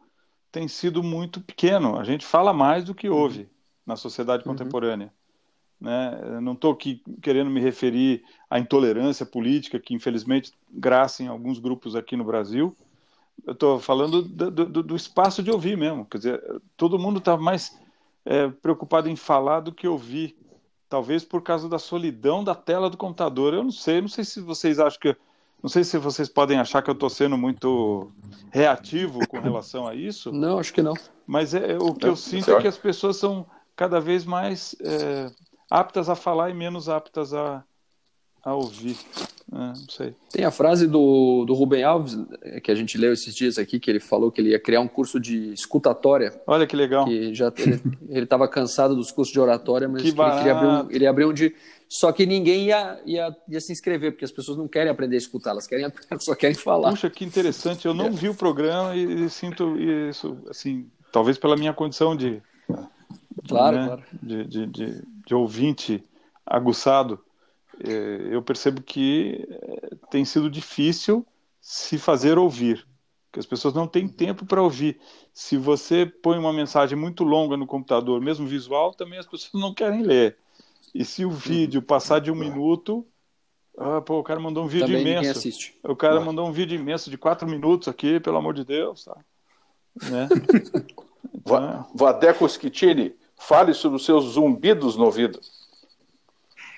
tem 0.50 0.68
sido 0.68 1.02
muito 1.02 1.40
pequeno. 1.40 1.98
A 1.98 2.04
gente 2.04 2.24
fala 2.24 2.52
mais 2.52 2.84
do 2.84 2.94
que 2.94 3.08
ouve 3.08 3.48
na 3.84 3.96
sociedade 3.96 4.46
uhum. 4.46 4.52
contemporânea. 4.54 5.12
Né? 5.80 6.40
não 6.40 6.54
estou 6.54 6.72
aqui 6.72 7.00
querendo 7.22 7.50
me 7.50 7.60
referir 7.60 8.24
à 8.50 8.58
intolerância 8.58 9.24
política 9.24 9.78
que, 9.78 9.94
infelizmente, 9.94 10.52
graça 10.70 11.22
em 11.22 11.28
alguns 11.28 11.58
grupos 11.58 11.94
aqui 11.94 12.16
no 12.16 12.24
Brasil. 12.24 12.76
Eu 13.46 13.52
estou 13.52 13.78
falando 13.78 14.22
do, 14.22 14.50
do, 14.50 14.82
do, 14.82 14.96
espaço 14.96 15.42
de 15.42 15.50
ouvir 15.50 15.76
mesmo. 15.76 16.04
Quer 16.04 16.18
dizer, 16.18 16.42
todo 16.76 16.98
mundo 16.98 17.18
está 17.18 17.36
mais 17.36 17.78
é, 18.24 18.48
preocupado 18.48 19.08
em 19.08 19.16
falar 19.16 19.60
do 19.60 19.72
que 19.72 19.86
ouvir. 19.86 20.36
Talvez 20.88 21.24
por 21.24 21.42
causa 21.42 21.68
da 21.68 21.78
solidão 21.78 22.42
da 22.42 22.54
tela 22.54 22.90
do 22.90 22.96
computador. 22.96 23.54
Eu 23.54 23.62
não 23.62 23.70
sei, 23.70 24.00
não 24.00 24.08
sei 24.08 24.24
se 24.24 24.40
vocês 24.40 24.80
acham 24.80 24.98
que. 25.00 25.16
Não 25.62 25.68
sei 25.68 25.82
se 25.82 25.98
vocês 25.98 26.28
podem 26.28 26.58
achar 26.58 26.82
que 26.82 26.90
eu 26.90 26.94
estou 26.94 27.10
sendo 27.10 27.36
muito 27.36 28.12
reativo 28.50 29.26
com 29.26 29.40
relação 29.40 29.88
a 29.88 29.94
isso. 29.94 30.30
Não, 30.32 30.58
acho 30.58 30.72
que 30.72 30.82
não. 30.82 30.94
Mas 31.26 31.52
é, 31.52 31.76
o 31.76 31.92
que 31.92 32.06
eu 32.06 32.14
sinto 32.14 32.50
é 32.52 32.60
que 32.60 32.68
as 32.68 32.78
pessoas 32.78 33.16
são 33.16 33.44
cada 33.74 34.00
vez 34.00 34.24
mais 34.24 34.76
é, 34.80 35.30
aptas 35.70 36.08
a 36.08 36.14
falar 36.14 36.50
e 36.50 36.54
menos 36.54 36.88
aptas 36.88 37.34
a, 37.34 37.64
a 38.42 38.54
ouvir. 38.54 38.96
É, 39.50 39.56
não 39.56 39.74
sei. 39.88 40.14
Tem 40.30 40.44
a 40.44 40.50
frase 40.50 40.86
do, 40.86 41.44
do 41.46 41.54
Rubem 41.54 41.82
Alves, 41.82 42.18
é, 42.42 42.60
que 42.60 42.70
a 42.70 42.74
gente 42.74 42.98
leu 42.98 43.12
esses 43.12 43.34
dias 43.34 43.56
aqui, 43.56 43.80
que 43.80 43.90
ele 43.90 44.00
falou 44.00 44.30
que 44.30 44.40
ele 44.40 44.50
ia 44.50 44.60
criar 44.60 44.80
um 44.80 44.88
curso 44.88 45.18
de 45.18 45.52
escutatória. 45.52 46.38
Olha 46.46 46.66
que 46.66 46.76
legal. 46.76 47.06
Que 47.06 47.34
já 47.34 47.50
ele 48.08 48.24
estava 48.24 48.46
cansado 48.46 48.94
dos 48.94 49.10
cursos 49.10 49.32
de 49.32 49.40
oratória, 49.40 49.88
mas 49.88 50.02
que 50.02 50.08
ele, 50.08 50.16
queria 50.16 50.52
abrir 50.52 50.66
um, 50.66 50.90
ele 50.90 51.06
abriu 51.06 51.30
um 51.30 51.32
de. 51.32 51.54
Só 51.88 52.12
que 52.12 52.26
ninguém 52.26 52.66
ia, 52.66 53.00
ia, 53.06 53.36
ia 53.48 53.60
se 53.60 53.72
inscrever, 53.72 54.12
porque 54.12 54.24
as 54.26 54.30
pessoas 54.32 54.58
não 54.58 54.68
querem 54.68 54.90
aprender 54.90 55.16
a 55.16 55.18
escutar, 55.18 55.50
elas 55.50 55.66
querem, 55.66 55.90
só 56.20 56.34
querem 56.34 56.54
falar. 56.54 56.90
Puxa, 56.90 57.08
que 57.08 57.24
interessante. 57.24 57.86
Eu 57.86 57.94
não 57.94 58.06
é. 58.06 58.10
vi 58.10 58.28
o 58.28 58.34
programa 58.34 58.94
e, 58.94 59.24
e 59.24 59.30
sinto 59.30 59.78
isso, 59.78 60.36
assim, 60.50 60.90
talvez 61.10 61.38
pela 61.38 61.56
minha 61.56 61.72
condição 61.72 62.14
de. 62.14 62.42
Claro, 63.48 63.78
né, 63.78 63.86
claro. 63.86 64.02
de, 64.22 64.44
de, 64.44 64.66
de 64.66 65.02
de 65.28 65.34
ouvinte 65.34 66.02
aguçado, 66.46 67.22
é, 67.84 68.34
eu 68.34 68.42
percebo 68.42 68.82
que 68.82 69.46
é, 69.50 69.90
tem 70.10 70.24
sido 70.24 70.48
difícil 70.48 71.24
se 71.60 71.98
fazer 71.98 72.38
ouvir, 72.38 72.86
que 73.30 73.38
as 73.38 73.44
pessoas 73.44 73.74
não 73.74 73.86
têm 73.86 74.08
tempo 74.08 74.46
para 74.46 74.62
ouvir. 74.62 74.98
Se 75.34 75.58
você 75.58 76.06
põe 76.06 76.38
uma 76.38 76.52
mensagem 76.52 76.98
muito 76.98 77.24
longa 77.24 77.58
no 77.58 77.66
computador, 77.66 78.22
mesmo 78.22 78.46
visual, 78.46 78.94
também 78.94 79.18
as 79.18 79.26
pessoas 79.26 79.62
não 79.62 79.74
querem 79.74 80.02
ler. 80.02 80.38
E 80.94 81.04
se 81.04 81.26
o 81.26 81.30
vídeo 81.30 81.82
passar 81.82 82.20
de 82.20 82.30
um 82.30 82.34
minuto, 82.34 83.06
ah, 83.76 84.00
pô, 84.00 84.18
o 84.18 84.24
cara 84.24 84.40
mandou 84.40 84.64
um 84.64 84.66
vídeo 84.66 84.86
também 84.86 85.02
imenso. 85.02 85.46
O 85.84 85.94
cara 85.94 86.20
mandou 86.20 86.48
um 86.48 86.52
vídeo 86.52 86.80
imenso 86.80 87.10
de 87.10 87.18
quatro 87.18 87.46
minutos 87.46 87.86
aqui, 87.86 88.18
pelo 88.18 88.38
amor 88.38 88.54
de 88.54 88.64
Deus, 88.64 89.04
tá? 89.04 89.16
Né? 90.10 90.28
Então, 91.34 91.86
Vadeco 91.94 92.48
Schittini, 92.48 93.14
Fale 93.38 93.72
sobre 93.72 93.96
os 93.96 94.04
seus 94.04 94.24
zumbidos 94.32 94.96
no 94.96 95.04
ouvido. 95.04 95.40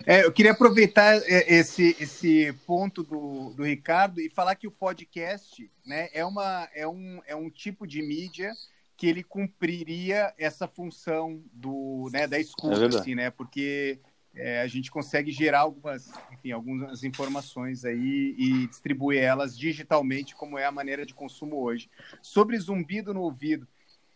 É, 0.06 0.24
eu 0.24 0.32
queria 0.32 0.52
aproveitar 0.52 1.16
é, 1.16 1.54
esse, 1.54 1.96
esse 2.00 2.52
ponto 2.66 3.02
do, 3.02 3.52
do 3.54 3.64
Ricardo 3.64 4.20
e 4.20 4.30
falar 4.30 4.54
que 4.54 4.66
o 4.66 4.70
podcast 4.70 5.70
né, 5.86 6.08
é, 6.12 6.24
uma, 6.24 6.68
é, 6.74 6.86
um, 6.86 7.20
é 7.26 7.36
um 7.36 7.50
tipo 7.50 7.86
de 7.86 8.00
mídia 8.00 8.52
que 8.96 9.06
ele 9.06 9.22
cumpriria 9.22 10.32
essa 10.38 10.66
função 10.68 11.42
do, 11.52 12.08
né, 12.12 12.26
da 12.26 12.38
escuta, 12.38 12.84
é 12.84 12.86
assim, 12.86 13.14
né? 13.14 13.30
Porque 13.30 13.98
é, 14.34 14.60
a 14.60 14.66
gente 14.66 14.90
consegue 14.90 15.32
gerar 15.32 15.60
algumas, 15.60 16.10
enfim, 16.30 16.52
algumas 16.52 17.02
informações 17.02 17.84
aí 17.84 18.34
e 18.38 18.66
distribuir 18.66 19.22
elas 19.22 19.56
digitalmente, 19.58 20.34
como 20.34 20.58
é 20.58 20.66
a 20.66 20.72
maneira 20.72 21.04
de 21.04 21.14
consumo 21.14 21.62
hoje. 21.62 21.90
Sobre 22.22 22.58
zumbido 22.58 23.14
no 23.14 23.22
ouvido, 23.22 23.66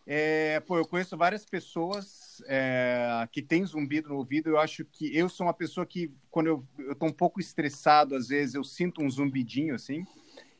é, 0.07 0.59
pô, 0.59 0.77
eu 0.77 0.85
conheço 0.85 1.17
várias 1.17 1.45
pessoas 1.45 2.41
é, 2.47 3.27
que 3.31 3.41
têm 3.41 3.65
zumbido 3.65 4.09
no 4.09 4.17
ouvido. 4.17 4.49
Eu 4.49 4.59
acho 4.59 4.85
que 4.85 5.15
eu 5.15 5.27
sou 5.27 5.47
uma 5.47 5.53
pessoa 5.53 5.85
que, 5.85 6.11
quando 6.29 6.47
eu, 6.47 6.67
eu 6.77 6.95
tô 6.95 7.07
um 7.07 7.13
pouco 7.13 7.39
estressado, 7.39 8.15
às 8.15 8.27
vezes 8.27 8.53
eu 8.55 8.63
sinto 8.63 9.01
um 9.01 9.09
zumbidinho 9.09 9.73
assim, 9.73 10.05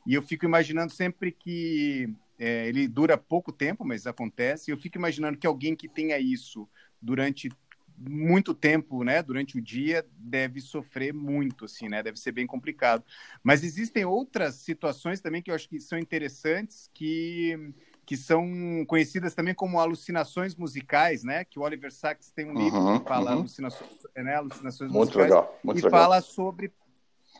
e 0.05 0.13
eu 0.13 0.21
fico 0.21 0.45
imaginando 0.45 0.91
sempre 0.91 1.31
que 1.31 2.09
é, 2.39 2.67
ele 2.67 2.87
dura 2.87 3.17
pouco 3.17 3.51
tempo, 3.51 3.85
mas 3.85 4.07
acontece. 4.07 4.71
Eu 4.71 4.77
fico 4.77 4.97
imaginando 4.97 5.37
que 5.37 5.47
alguém 5.47 5.75
que 5.75 5.87
tenha 5.87 6.19
isso 6.19 6.67
durante 7.01 7.49
muito 7.97 8.53
tempo, 8.53 9.03
né, 9.03 9.23
durante 9.23 9.57
o 9.57 9.61
dia, 9.61 10.05
deve 10.17 10.59
sofrer 10.59 11.13
muito, 11.13 11.65
assim, 11.65 11.87
né, 11.87 12.03
deve 12.03 12.19
ser 12.19 12.31
bem 12.31 12.45
complicado. 12.45 13.03
Mas 13.41 13.63
existem 13.63 14.03
outras 14.03 14.55
situações 14.55 15.21
também 15.21 15.41
que 15.41 15.49
eu 15.49 15.55
acho 15.55 15.69
que 15.69 15.79
são 15.79 15.97
interessantes, 15.97 16.89
que 16.93 17.73
que 18.05 18.15
são 18.15 18.85
conhecidas 18.87 19.33
também 19.33 19.53
como 19.53 19.79
alucinações 19.79 20.55
musicais, 20.55 21.23
né? 21.23 21.43
Que 21.43 21.57
o 21.57 21.63
Oliver 21.63 21.91
Sacks 21.91 22.31
tem 22.31 22.45
um 22.45 22.53
livro 22.53 22.79
uhum, 22.79 22.99
que 22.99 23.07
fala 23.07 23.31
uhum. 23.31 23.39
alucinações, 23.39 23.91
né? 24.15 24.35
alucinações 24.35 24.91
muito 24.91 25.17
musicais 25.17 25.29
legal, 25.29 25.59
muito 25.63 25.79
e 25.79 25.81
legal. 25.81 26.01
fala 26.01 26.21
sobre 26.21 26.71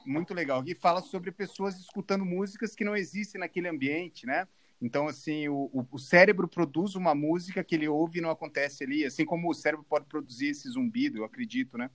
muito 0.06 0.34
legal 0.34 0.64
e 0.66 0.76
fala 0.76 1.02
sobre 1.02 1.32
pessoas 1.32 1.80
escutando 1.80 2.26
músicas 2.26 2.76
que 2.76 2.84
não 2.84 2.96
existem 2.96 3.40
naquele 3.40 3.68
ambiente, 3.68 4.26
né? 4.26 4.48
Então, 4.82 5.08
assim, 5.08 5.48
o, 5.48 5.88
o, 5.92 5.98
cérebro 5.98 6.48
produz 6.48 6.96
uma 6.96 7.16
música 7.16 7.64
que 7.64 7.76
ele 7.76 7.88
ouve 7.88 8.20
e 8.20 8.22
não 8.22 8.30
acontece 8.30 8.84
ali, 8.84 9.06
assim 9.06 9.24
como 9.24 9.50
o 9.50 9.54
cérebro 9.54 9.86
pode 9.88 10.06
produzir 10.06 10.48
esse 10.48 10.70
zumbido, 10.70 11.20
eu 11.20 11.24
acredito, 11.24 11.78
né? 11.78 11.90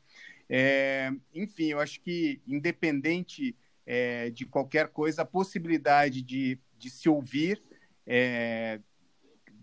É, 0.49 1.13
enfim, 1.35 1.67
eu 1.67 1.79
acho 1.79 2.01
que, 2.01 2.41
independente 2.47 3.55
é, 3.87 4.31
de 4.31 4.47
qualquer 4.47 4.89
coisa, 4.89 5.23
a 5.23 5.27
possibilidade 5.27 6.23
de, 6.23 6.59
de 6.79 6.91
se 6.91 7.09
ouvir 7.09 7.63
é, 8.13 8.81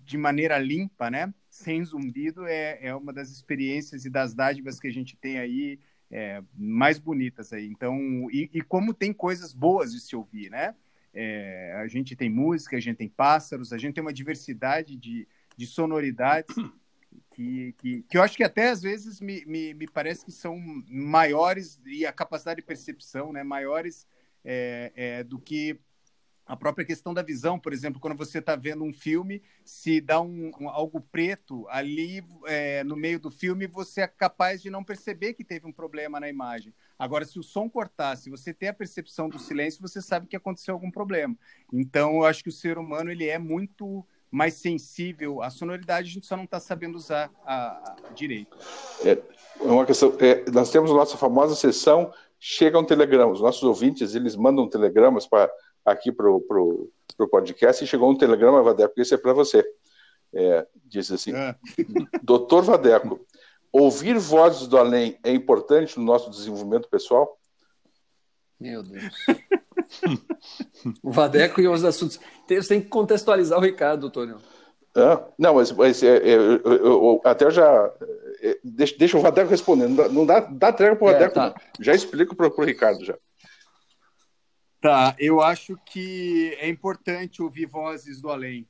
de 0.05 0.17
maneira 0.17 0.57
limpa, 0.57 1.11
né? 1.11 1.33
Sem 1.49 1.83
zumbido, 1.83 2.47
é, 2.47 2.79
é 2.81 2.95
uma 2.95 3.11
das 3.11 3.29
experiências 3.29 4.05
e 4.05 4.09
das 4.09 4.33
dádivas 4.33 4.79
que 4.79 4.87
a 4.87 4.91
gente 4.91 5.17
tem 5.17 5.37
aí 5.37 5.77
é, 6.09 6.41
mais 6.55 6.97
bonitas 6.97 7.51
aí. 7.51 7.67
Então, 7.67 7.97
e, 8.31 8.49
e, 8.53 8.61
como 8.61 8.93
tem 8.93 9.11
coisas 9.11 9.51
boas 9.51 9.91
de 9.91 9.99
se 9.99 10.15
ouvir, 10.15 10.49
né? 10.49 10.73
É, 11.13 11.73
a 11.75 11.87
gente 11.87 12.15
tem 12.15 12.29
música, 12.29 12.77
a 12.77 12.79
gente 12.79 12.95
tem 12.95 13.09
pássaros, 13.09 13.73
a 13.73 13.77
gente 13.77 13.95
tem 13.95 14.01
uma 14.01 14.13
diversidade 14.13 14.95
de, 14.95 15.27
de 15.57 15.67
sonoridades 15.67 16.55
que, 17.31 17.73
que, 17.77 18.03
que 18.03 18.17
eu 18.17 18.21
acho 18.21 18.37
que 18.37 18.43
até 18.43 18.69
às 18.69 18.81
vezes 18.81 19.19
me, 19.19 19.43
me, 19.45 19.73
me 19.73 19.87
parece 19.87 20.23
que 20.23 20.31
são 20.31 20.57
maiores 20.87 21.81
e 21.85 22.05
a 22.05 22.13
capacidade 22.13 22.61
de 22.61 22.65
percepção, 22.65 23.33
né? 23.33 23.43
Maiores 23.43 24.07
é, 24.45 24.93
é, 24.95 25.23
do 25.25 25.37
que 25.37 25.77
a 26.47 26.55
própria 26.55 26.85
questão 26.85 27.13
da 27.13 27.21
visão, 27.21 27.59
por 27.59 27.73
exemplo, 27.73 27.99
quando 27.99 28.17
você 28.17 28.39
está 28.39 28.55
vendo 28.55 28.83
um 28.83 28.93
filme, 28.93 29.41
se 29.65 29.99
dá 29.99 30.21
um, 30.21 30.51
um 30.59 30.69
algo 30.69 31.01
preto 31.01 31.67
ali 31.69 32.23
é, 32.45 32.83
no 32.83 32.95
meio 32.95 33.19
do 33.19 33.29
filme, 33.29 33.67
você 33.67 34.01
é 34.01 34.07
capaz 34.07 34.61
de 34.61 34.69
não 34.69 34.83
perceber 34.83 35.33
que 35.33 35.43
teve 35.43 35.67
um 35.67 35.73
problema 35.73 36.19
na 36.19 36.29
imagem. 36.29 36.73
Agora, 36.97 37.25
se 37.25 37.37
o 37.37 37.43
som 37.43 37.69
cortar, 37.69 38.15
se 38.15 38.29
você 38.29 38.53
tem 38.53 38.69
a 38.69 38.73
percepção 38.73 39.27
do 39.27 39.37
silêncio, 39.37 39.81
você 39.81 40.01
sabe 40.01 40.27
que 40.27 40.35
aconteceu 40.35 40.73
algum 40.73 40.89
problema. 40.89 41.35
Então, 41.71 42.15
eu 42.15 42.25
acho 42.25 42.41
que 42.41 42.49
o 42.49 42.53
ser 42.53 42.77
humano 42.77 43.11
ele 43.11 43.27
é 43.27 43.37
muito 43.37 44.05
mais 44.31 44.55
sensível 44.55 45.41
à 45.41 45.49
sonoridade, 45.49 46.09
a 46.09 46.13
gente 46.13 46.25
só 46.25 46.35
não 46.35 46.43
está 46.43 46.59
sabendo 46.59 46.95
usar 46.95 47.31
a, 47.45 47.95
a 48.07 48.13
direito. 48.13 48.57
É 49.05 49.17
uma 49.61 49.85
questão. 49.85 50.15
É, 50.19 50.49
nós 50.51 50.69
temos 50.69 50.91
a 50.91 50.93
nossa 50.93 51.17
famosa 51.17 51.55
sessão 51.55 52.11
chegam 52.39 52.83
telegramas. 52.83 53.41
Nossos 53.41 53.63
ouvintes 53.63 54.15
eles 54.15 54.35
mandam 54.35 54.69
telegramas 54.69 55.25
para 55.25 55.49
aqui 55.87 56.11
para 56.11 56.29
o 56.29 56.91
podcast 57.31 57.81
e 57.81 57.87
chegou 57.87 58.11
um 58.11 58.17
telegrama, 58.17 58.61
Vadeco, 58.61 58.99
esse 58.99 59.13
é 59.13 59.17
para 59.17 59.31
você. 59.31 59.65
É, 60.33 60.67
diz 60.85 61.09
assim: 61.09 61.33
é. 61.33 61.55
Doutor 62.21 62.63
Vadeco, 62.63 63.25
ouvir 63.71 64.17
vozes 64.17 64.67
do 64.67 64.77
além 64.77 65.17
é 65.23 65.31
importante 65.31 65.97
no 65.97 66.03
nosso 66.03 66.29
desenvolvimento 66.29 66.89
pessoal? 66.89 67.39
Meu 68.59 68.83
Deus. 68.83 69.13
o 71.01 71.11
Vadeco 71.11 71.61
e 71.61 71.67
os 71.67 71.85
assuntos. 71.85 72.19
Você 72.47 72.67
tem 72.67 72.81
que 72.81 72.89
contextualizar 72.89 73.57
o 73.57 73.61
Ricardo, 73.61 74.01
doutor. 74.01 74.41
Ah, 74.95 75.25
não, 75.37 75.53
mas, 75.53 75.71
mas 75.71 76.01
é, 76.01 76.17
é, 76.17 76.33
eu, 76.35 76.57
eu, 76.57 76.85
eu, 76.85 77.21
até 77.23 77.45
eu 77.45 77.51
já. 77.51 77.93
É, 78.41 78.59
deixa, 78.63 78.97
deixa 78.97 79.17
o 79.17 79.21
Vadeco 79.21 79.49
responder. 79.49 79.87
Não 79.87 79.95
dá, 79.95 80.09
não 80.09 80.25
dá, 80.25 80.39
dá 80.39 80.73
trégua 80.73 80.97
para 80.97 81.05
o 81.05 81.09
é, 81.09 81.13
Vadeco. 81.13 81.35
Tá. 81.35 81.55
Já 81.79 81.93
explico 81.93 82.35
para 82.35 82.47
o 82.47 82.63
Ricardo 82.63 83.05
já. 83.05 83.15
Tá, 84.79 85.15
eu 85.17 85.41
acho 85.41 85.77
que 85.85 86.55
é 86.59 86.69
importante 86.69 87.41
ouvir 87.41 87.65
vozes 87.65 88.21
do 88.21 88.29
além. 88.29 88.67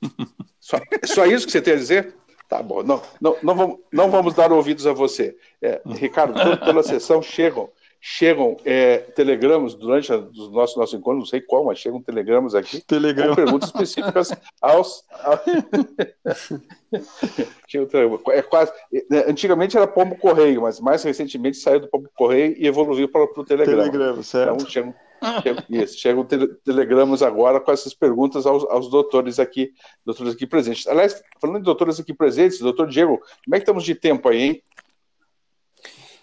Só, 0.58 0.78
só 1.04 1.26
isso 1.26 1.44
que 1.44 1.50
você 1.50 1.60
tem 1.60 1.74
a 1.74 1.76
dizer? 1.76 2.14
Tá 2.48 2.62
bom, 2.62 2.84
não, 2.84 3.02
não, 3.20 3.36
não, 3.42 3.54
vamos, 3.56 3.78
não 3.90 4.10
vamos 4.10 4.34
dar 4.34 4.52
ouvidos 4.52 4.86
a 4.86 4.92
você. 4.92 5.36
É, 5.60 5.82
Ricardo, 5.86 6.34
toda, 6.60 6.80
a 6.80 6.82
sessão 6.84 7.20
chegam, 7.20 7.68
chegam 8.04 8.56
é, 8.64 8.98
telegramas 8.98 9.74
durante 9.74 10.12
os 10.12 10.50
nossos 10.50 10.76
nosso 10.76 10.96
encontro, 10.96 11.20
não 11.20 11.26
sei 11.26 11.40
qual, 11.40 11.66
mas 11.66 11.78
chegam 11.78 12.02
telegramas 12.02 12.52
aqui 12.52 12.80
Telegrama. 12.80 13.28
com 13.28 13.36
perguntas 13.36 13.68
específicas 13.68 14.32
aos. 14.60 15.04
é 18.32 18.42
quase, 18.42 18.72
é, 18.92 19.30
antigamente 19.30 19.76
era 19.76 19.86
pombo 19.86 20.16
correio, 20.16 20.62
mas 20.62 20.80
mais 20.80 21.04
recentemente 21.04 21.58
saiu 21.58 21.78
do 21.78 21.86
pombo 21.86 22.10
correio 22.16 22.56
e 22.58 22.66
evoluiu 22.66 23.08
para 23.08 23.22
o 23.22 23.44
telegrama. 23.44 23.84
Telegrama, 23.84 24.20
certo. 24.24 24.54
Então 24.54 24.68
chegam, 24.68 24.92
chegam, 25.40 25.64
isso, 25.70 25.96
chegam 25.96 26.26
telegramas 26.64 27.22
agora 27.22 27.60
com 27.60 27.70
essas 27.70 27.94
perguntas 27.94 28.46
aos, 28.46 28.64
aos 28.64 28.90
doutores 28.90 29.38
aqui, 29.38 29.70
doutores 30.04 30.34
aqui 30.34 30.44
presentes. 30.44 30.88
Aliás, 30.88 31.22
falando 31.40 31.58
de 31.58 31.64
doutores 31.64 32.00
aqui 32.00 32.12
presentes, 32.12 32.58
doutor 32.58 32.88
Diego, 32.88 33.20
como 33.44 33.54
é 33.54 33.58
que 33.58 33.62
estamos 33.62 33.84
de 33.84 33.94
tempo 33.94 34.28
aí, 34.28 34.42
hein? 34.42 34.60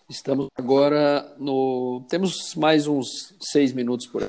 Estamos 0.10 0.48
agora 0.56 1.36
no. 1.38 2.04
Temos 2.10 2.56
mais 2.56 2.88
uns 2.88 3.36
seis 3.39 3.72
minutos 3.72 4.08
por 4.08 4.24
aí. 4.24 4.28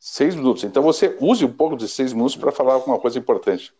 Seis 0.00 0.34
minutos. 0.34 0.64
Então 0.64 0.82
você 0.82 1.16
use 1.20 1.44
um 1.44 1.52
pouco 1.52 1.76
de 1.76 1.86
seis 1.86 2.12
minutos 2.12 2.34
para 2.34 2.50
falar 2.50 2.74
alguma 2.74 2.98
coisa 2.98 3.16
importante. 3.16 3.72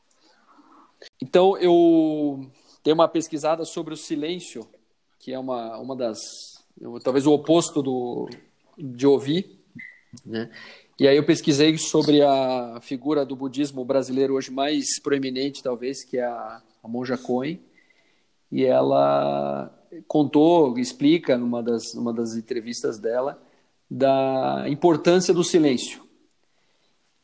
Então 1.20 1.58
eu 1.58 2.48
tenho 2.84 2.94
uma 2.94 3.08
pesquisada 3.08 3.64
sobre 3.64 3.94
o 3.94 3.96
silêncio, 3.96 4.68
que 5.18 5.32
é 5.32 5.38
uma, 5.38 5.76
uma 5.78 5.96
das. 5.96 6.20
talvez 7.02 7.26
o 7.26 7.32
oposto 7.32 7.82
do, 7.82 8.28
de 8.78 9.04
ouvir. 9.04 9.58
Né? 10.24 10.48
E 11.00 11.08
aí 11.08 11.16
eu 11.16 11.26
pesquisei 11.26 11.76
sobre 11.78 12.22
a 12.22 12.78
figura 12.80 13.26
do 13.26 13.34
budismo 13.34 13.84
brasileiro 13.84 14.34
hoje 14.34 14.52
mais 14.52 15.00
proeminente, 15.02 15.64
talvez, 15.64 16.04
que 16.04 16.18
é 16.18 16.24
a, 16.24 16.62
a 16.80 16.86
monja 16.86 17.18
Coen. 17.18 17.60
E 18.52 18.64
ela 18.64 19.77
contou, 20.06 20.78
explica 20.78 21.36
numa 21.36 21.62
das, 21.62 21.94
numa 21.94 22.12
das 22.12 22.34
entrevistas 22.34 22.98
dela, 22.98 23.40
da 23.90 24.64
importância 24.68 25.32
do 25.32 25.42
silêncio. 25.42 26.02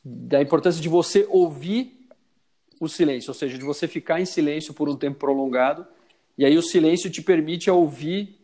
Da 0.05 0.43
importância 0.43 0.81
de 0.81 0.89
você 0.89 1.27
ouvir 1.31 2.09
o 2.81 2.89
silêncio, 2.89 3.31
ou 3.31 3.35
seja, 3.35 3.57
de 3.57 3.65
você 3.65 3.87
ficar 3.87 4.21
em 4.21 4.25
silêncio 4.25 4.75
por 4.75 4.89
um 4.89 4.97
tempo 4.97 5.19
prolongado, 5.19 5.87
e 6.37 6.45
aí 6.45 6.57
o 6.59 6.63
silêncio 6.63 7.11
te 7.11 7.23
permite 7.23 7.71
ouvir 7.71 8.39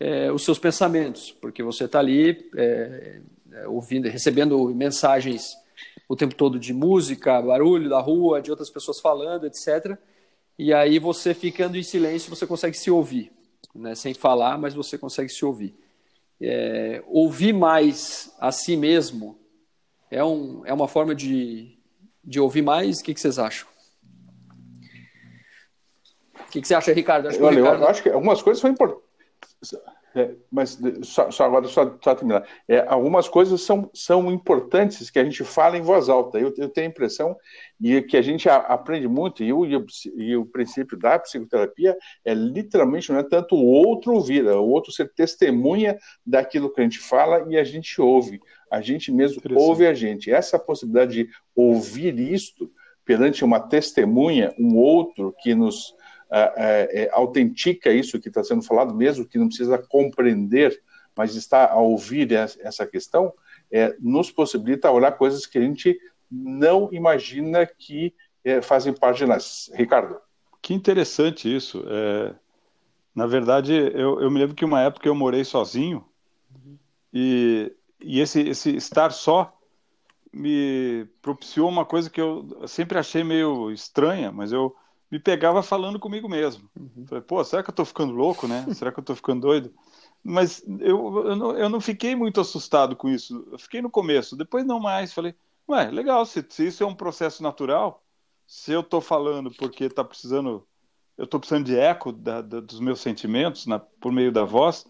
é, 0.00 0.32
os 0.32 0.44
seus 0.44 0.58
pensamentos, 0.58 1.32
porque 1.40 1.62
você 1.62 1.84
está 1.84 1.98
ali 1.98 2.48
é, 2.56 3.20
é, 3.52 3.68
ouvindo, 3.68 4.08
recebendo 4.08 4.74
mensagens 4.74 5.56
o 6.08 6.16
tempo 6.16 6.34
todo 6.34 6.58
de 6.58 6.72
música, 6.72 7.40
barulho 7.42 7.90
da 7.90 8.00
rua, 8.00 8.40
de 8.40 8.50
outras 8.50 8.70
pessoas 8.70 8.98
falando, 8.98 9.46
etc. 9.46 9.96
E 10.58 10.72
aí 10.72 10.98
você 10.98 11.34
ficando 11.34 11.76
em 11.76 11.82
silêncio, 11.82 12.34
você 12.34 12.46
consegue 12.46 12.76
se 12.76 12.90
ouvir 12.90 13.30
né, 13.74 13.94
sem 13.94 14.14
falar, 14.14 14.58
mas 14.58 14.74
você 14.74 14.96
consegue 14.98 15.28
se 15.28 15.44
ouvir. 15.44 15.74
É, 16.40 17.02
ouvir 17.06 17.52
mais 17.52 18.32
a 18.38 18.52
si 18.52 18.76
mesmo 18.76 19.38
é, 20.10 20.22
um, 20.22 20.64
é 20.64 20.72
uma 20.72 20.86
forma 20.86 21.14
de, 21.14 21.76
de 22.22 22.40
ouvir 22.40 22.62
mais? 22.62 23.00
O 23.00 23.04
que, 23.04 23.14
que 23.14 23.20
vocês 23.20 23.38
acham? 23.38 23.68
O 26.34 26.50
que, 26.50 26.62
que 26.62 26.68
você 26.68 26.74
acha, 26.74 26.92
Ricardo? 26.92 27.28
Acho 27.28 27.42
Olha, 27.42 27.60
Ricardo... 27.60 27.82
eu 27.82 27.88
acho 27.88 28.02
que 28.02 28.08
algumas 28.08 28.40
coisas 28.40 28.60
são 28.60 28.70
importantes. 28.70 29.04
É, 30.14 30.34
mas 30.50 30.78
só, 31.02 31.30
só, 31.30 31.44
agora, 31.44 31.68
só, 31.68 31.96
só 32.02 32.14
terminar. 32.14 32.46
É, 32.66 32.80
algumas 32.88 33.28
coisas 33.28 33.60
são, 33.60 33.90
são 33.92 34.32
importantes 34.32 35.10
que 35.10 35.18
a 35.18 35.24
gente 35.24 35.44
fala 35.44 35.76
em 35.76 35.82
voz 35.82 36.08
alta. 36.08 36.38
Eu, 36.38 36.52
eu 36.56 36.68
tenho 36.68 36.86
a 36.86 36.90
impressão 36.90 37.36
e 37.80 38.00
que 38.02 38.16
a 38.16 38.22
gente 38.22 38.48
a, 38.48 38.56
aprende 38.56 39.06
muito, 39.06 39.44
e 39.44 39.52
o, 39.52 39.66
e 40.16 40.36
o 40.36 40.46
princípio 40.46 40.98
da 40.98 41.18
psicoterapia 41.18 41.96
é 42.24 42.32
literalmente 42.32 43.12
não 43.12 43.20
é 43.20 43.22
tanto 43.22 43.54
o 43.54 43.64
outro 43.64 44.14
ouvir, 44.14 44.46
é 44.46 44.54
o 44.54 44.66
outro 44.66 44.90
ser 44.92 45.12
testemunha 45.12 45.98
daquilo 46.24 46.72
que 46.72 46.80
a 46.80 46.84
gente 46.84 46.98
fala 46.98 47.46
e 47.48 47.58
a 47.58 47.64
gente 47.64 48.00
ouve. 48.00 48.40
A 48.70 48.80
gente 48.80 49.12
mesmo 49.12 49.40
ouve 49.56 49.86
a 49.86 49.94
gente. 49.94 50.30
Essa 50.30 50.58
possibilidade 50.58 51.24
de 51.24 51.30
ouvir 51.54 52.18
isto 52.18 52.70
perante 53.04 53.44
uma 53.44 53.60
testemunha, 53.60 54.54
um 54.58 54.76
outro 54.76 55.34
que 55.40 55.54
nos 55.54 55.94
é, 56.30 57.02
é, 57.04 57.10
autentica 57.12 57.90
isso 57.90 58.20
que 58.20 58.28
está 58.28 58.44
sendo 58.44 58.62
falado, 58.62 58.94
mesmo 58.94 59.26
que 59.26 59.38
não 59.38 59.48
precisa 59.48 59.78
compreender, 59.78 60.80
mas 61.16 61.34
está 61.34 61.70
a 61.70 61.78
ouvir 61.78 62.32
essa 62.32 62.86
questão, 62.86 63.32
é, 63.70 63.96
nos 63.98 64.30
possibilita 64.30 64.90
olhar 64.90 65.12
coisas 65.12 65.46
que 65.46 65.58
a 65.58 65.62
gente 65.62 65.98
não 66.30 66.88
imagina 66.92 67.66
que 67.66 68.14
é, 68.44 68.62
fazem 68.62 68.92
parte 68.92 69.18
de 69.18 69.26
nós. 69.26 69.70
Ricardo. 69.74 70.16
Que 70.62 70.74
interessante 70.74 71.54
isso. 71.54 71.82
É, 71.86 72.34
na 73.14 73.26
verdade, 73.26 73.72
eu, 73.72 74.20
eu, 74.20 74.30
me 74.30 74.38
lembro 74.38 74.54
que 74.54 74.64
uma 74.64 74.82
época 74.82 75.08
eu 75.08 75.14
morei 75.14 75.44
sozinho 75.44 76.04
e, 77.12 77.72
e 78.00 78.20
esse, 78.20 78.40
esse 78.40 78.76
estar 78.76 79.10
só 79.10 79.58
me 80.32 81.06
propiciou 81.22 81.68
uma 81.68 81.84
coisa 81.84 82.10
que 82.10 82.20
eu 82.20 82.46
sempre 82.66 82.98
achei 82.98 83.24
meio 83.24 83.72
estranha, 83.72 84.30
mas 84.30 84.52
eu 84.52 84.74
me 85.10 85.18
pegava 85.18 85.62
falando 85.62 85.98
comigo 85.98 86.28
mesmo. 86.28 86.68
Uhum. 86.78 87.06
Falei, 87.06 87.22
pô, 87.22 87.42
será 87.42 87.62
que 87.62 87.70
eu 87.70 87.74
tô 87.74 87.84
ficando 87.84 88.12
louco, 88.12 88.46
né? 88.46 88.66
será 88.74 88.92
que 88.92 89.00
eu 89.00 89.04
tô 89.04 89.14
ficando 89.14 89.42
doido? 89.42 89.72
Mas 90.22 90.62
eu, 90.80 91.28
eu, 91.28 91.36
não, 91.36 91.56
eu 91.56 91.68
não 91.68 91.80
fiquei 91.80 92.14
muito 92.14 92.40
assustado 92.40 92.94
com 92.94 93.08
isso. 93.08 93.46
Eu 93.50 93.58
fiquei 93.58 93.80
no 93.80 93.90
começo, 93.90 94.36
depois 94.36 94.64
não 94.66 94.78
mais. 94.78 95.12
Falei, 95.12 95.34
ué, 95.68 95.90
legal, 95.90 96.26
se, 96.26 96.44
se 96.48 96.66
isso 96.66 96.82
é 96.82 96.86
um 96.86 96.94
processo 96.94 97.42
natural, 97.42 98.04
se 98.46 98.72
eu 98.72 98.82
tô 98.82 99.00
falando 99.00 99.50
porque 99.50 99.88
tá 99.88 100.04
precisando, 100.04 100.66
eu 101.16 101.26
tô 101.26 101.38
precisando 101.38 101.64
de 101.64 101.78
eco 101.78 102.12
da, 102.12 102.42
da, 102.42 102.60
dos 102.60 102.80
meus 102.80 103.00
sentimentos 103.00 103.66
na, 103.66 103.78
por 103.78 104.12
meio 104.12 104.32
da 104.32 104.44
voz, 104.44 104.86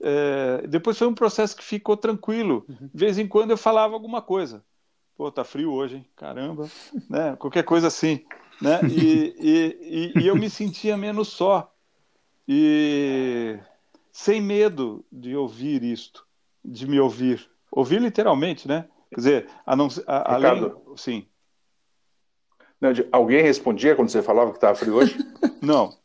é, 0.00 0.66
depois 0.66 0.98
foi 0.98 1.06
um 1.06 1.14
processo 1.14 1.56
que 1.56 1.64
ficou 1.64 1.96
tranquilo. 1.96 2.66
Uhum. 2.68 2.90
De 2.92 3.00
vez 3.00 3.16
em 3.16 3.26
quando 3.26 3.52
eu 3.52 3.56
falava 3.56 3.94
alguma 3.94 4.20
coisa. 4.20 4.62
Pô, 5.16 5.30
tá 5.30 5.44
frio 5.44 5.72
hoje, 5.72 5.96
hein? 5.98 6.06
Caramba, 6.16 6.68
né? 7.08 7.36
Qualquer 7.36 7.62
coisa 7.62 7.86
assim 7.86 8.24
né? 8.60 8.80
E, 8.88 9.34
e, 9.38 10.12
e, 10.16 10.22
e, 10.22 10.26
eu 10.26 10.36
me 10.36 10.48
sentia 10.48 10.96
menos 10.96 11.28
só 11.28 11.72
e 12.46 13.58
sem 14.12 14.40
medo 14.40 15.04
de 15.10 15.34
ouvir 15.34 15.82
isto, 15.82 16.26
de 16.64 16.86
me 16.86 17.00
ouvir, 17.00 17.48
ouvir 17.70 18.00
literalmente, 18.00 18.68
né? 18.68 18.86
Quer 19.10 19.16
dizer, 19.16 19.48
a 19.66 19.76
não, 19.76 19.88
a, 20.06 20.36
Ricardo, 20.36 20.66
além, 20.66 20.96
sim. 20.96 21.26
Não, 22.80 22.90
alguém 23.12 23.42
respondia 23.42 23.94
quando 23.96 24.10
você 24.10 24.22
falava 24.22 24.50
que 24.50 24.56
estava 24.58 24.74
frio 24.74 24.96
hoje? 24.96 25.16
não. 25.62 25.96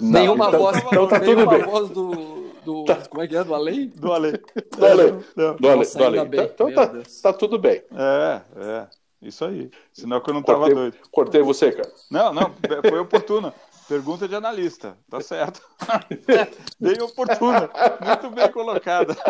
nenhuma 0.00 0.48
então, 0.48 0.60
voz, 0.60 0.78
então 0.78 1.08
tá 1.08 1.20
tudo 1.20 1.46
bem. 1.46 1.62
voz 1.62 1.90
do, 1.90 2.50
do 2.64 2.84
tá. 2.84 2.96
como 3.08 3.22
é 3.22 3.28
que 3.28 3.36
é 3.36 3.44
do 3.44 3.54
além? 3.54 3.88
Do 3.88 4.12
além. 4.12 4.32
Do 4.32 4.86
além. 4.86 5.24
Do 5.36 5.68
além. 5.68 5.92
Do 5.94 6.04
além. 6.04 6.20
Então, 6.44 6.70
então 6.70 6.72
tá, 6.72 6.92
tá 7.22 7.32
tudo 7.32 7.58
bem. 7.58 7.82
É, 7.92 8.40
é. 8.56 9.01
Isso 9.22 9.44
aí. 9.44 9.70
Senão 9.92 10.20
que 10.20 10.28
eu 10.30 10.34
não 10.34 10.42
tava 10.42 10.68
doido. 10.68 10.96
Cortei 11.10 11.42
você, 11.42 11.70
cara. 11.70 11.90
Não, 12.10 12.34
não, 12.34 12.52
foi 12.88 12.98
oportuno. 12.98 13.54
Pergunta 13.88 14.26
de 14.26 14.34
analista, 14.34 14.98
tá 15.08 15.20
certo. 15.20 15.60
Bem 16.80 17.00
oportuna, 17.02 17.70
muito 18.04 18.30
bem 18.30 18.50
colocada. 18.50 19.14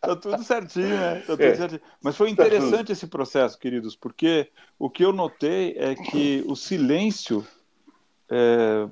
tá 0.00 0.16
tudo 0.16 0.42
certinho, 0.42 0.88
né? 0.88 1.20
Tá 1.20 1.26
tudo 1.28 1.42
é. 1.42 1.54
certinho. 1.54 1.80
Mas 2.02 2.16
foi 2.16 2.26
tá 2.34 2.44
interessante 2.44 2.92
esse 2.92 3.06
processo, 3.06 3.58
queridos, 3.58 3.94
porque 3.96 4.50
o 4.78 4.90
que 4.90 5.04
eu 5.04 5.12
notei 5.12 5.74
é 5.78 5.94
que 5.94 6.44
o 6.46 6.56
silêncio 6.56 7.46
é, 8.28 8.88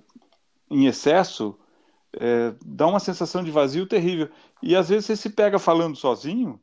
em 0.70 0.86
excesso 0.86 1.58
é, 2.14 2.54
dá 2.64 2.86
uma 2.86 3.00
sensação 3.00 3.42
de 3.42 3.50
vazio 3.50 3.86
terrível. 3.86 4.30
E 4.62 4.74
às 4.74 4.88
vezes 4.88 5.06
você 5.06 5.16
se 5.16 5.30
pega 5.30 5.58
falando 5.58 5.96
sozinho, 5.96 6.60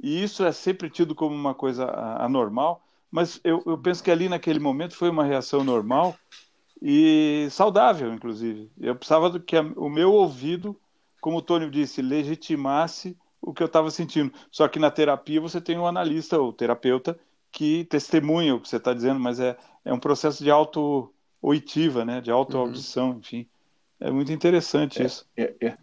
e 0.00 0.22
isso 0.22 0.44
é 0.44 0.52
sempre 0.52 0.90
tido 0.90 1.14
como 1.14 1.34
uma 1.34 1.54
coisa 1.54 1.90
anormal, 2.18 2.82
mas 3.10 3.40
eu, 3.44 3.62
eu 3.64 3.78
penso 3.78 4.02
que 4.02 4.10
ali 4.10 4.28
naquele 4.28 4.58
momento 4.58 4.96
foi 4.96 5.08
uma 5.08 5.24
reação 5.24 5.62
normal 5.62 6.16
e 6.82 7.46
saudável, 7.50 8.12
inclusive. 8.12 8.70
Eu 8.78 8.96
precisava 8.96 9.30
do 9.30 9.40
que 9.40 9.56
o 9.56 9.88
meu 9.88 10.12
ouvido, 10.12 10.76
como 11.20 11.38
o 11.38 11.42
Tônio 11.42 11.70
disse, 11.70 12.02
legitimasse 12.02 13.16
o 13.40 13.54
que 13.54 13.62
eu 13.62 13.66
estava 13.66 13.90
sentindo. 13.90 14.32
Só 14.50 14.66
que 14.68 14.78
na 14.78 14.90
terapia 14.90 15.40
você 15.40 15.60
tem 15.60 15.78
um 15.78 15.86
analista 15.86 16.38
ou 16.38 16.52
terapeuta 16.52 17.18
que 17.52 17.84
testemunha 17.84 18.54
o 18.54 18.60
que 18.60 18.68
você 18.68 18.76
está 18.76 18.92
dizendo, 18.92 19.20
mas 19.20 19.38
é, 19.38 19.56
é 19.84 19.92
um 19.92 19.98
processo 19.98 20.42
de 20.42 20.50
auto-oitiva, 20.50 22.04
né? 22.04 22.20
de 22.20 22.30
auto-audição, 22.30 23.12
uhum. 23.12 23.18
enfim. 23.18 23.46
É 24.00 24.10
muito 24.10 24.32
interessante 24.32 25.00
é, 25.00 25.06
isso. 25.06 25.24
É, 25.36 25.54
é, 25.60 25.76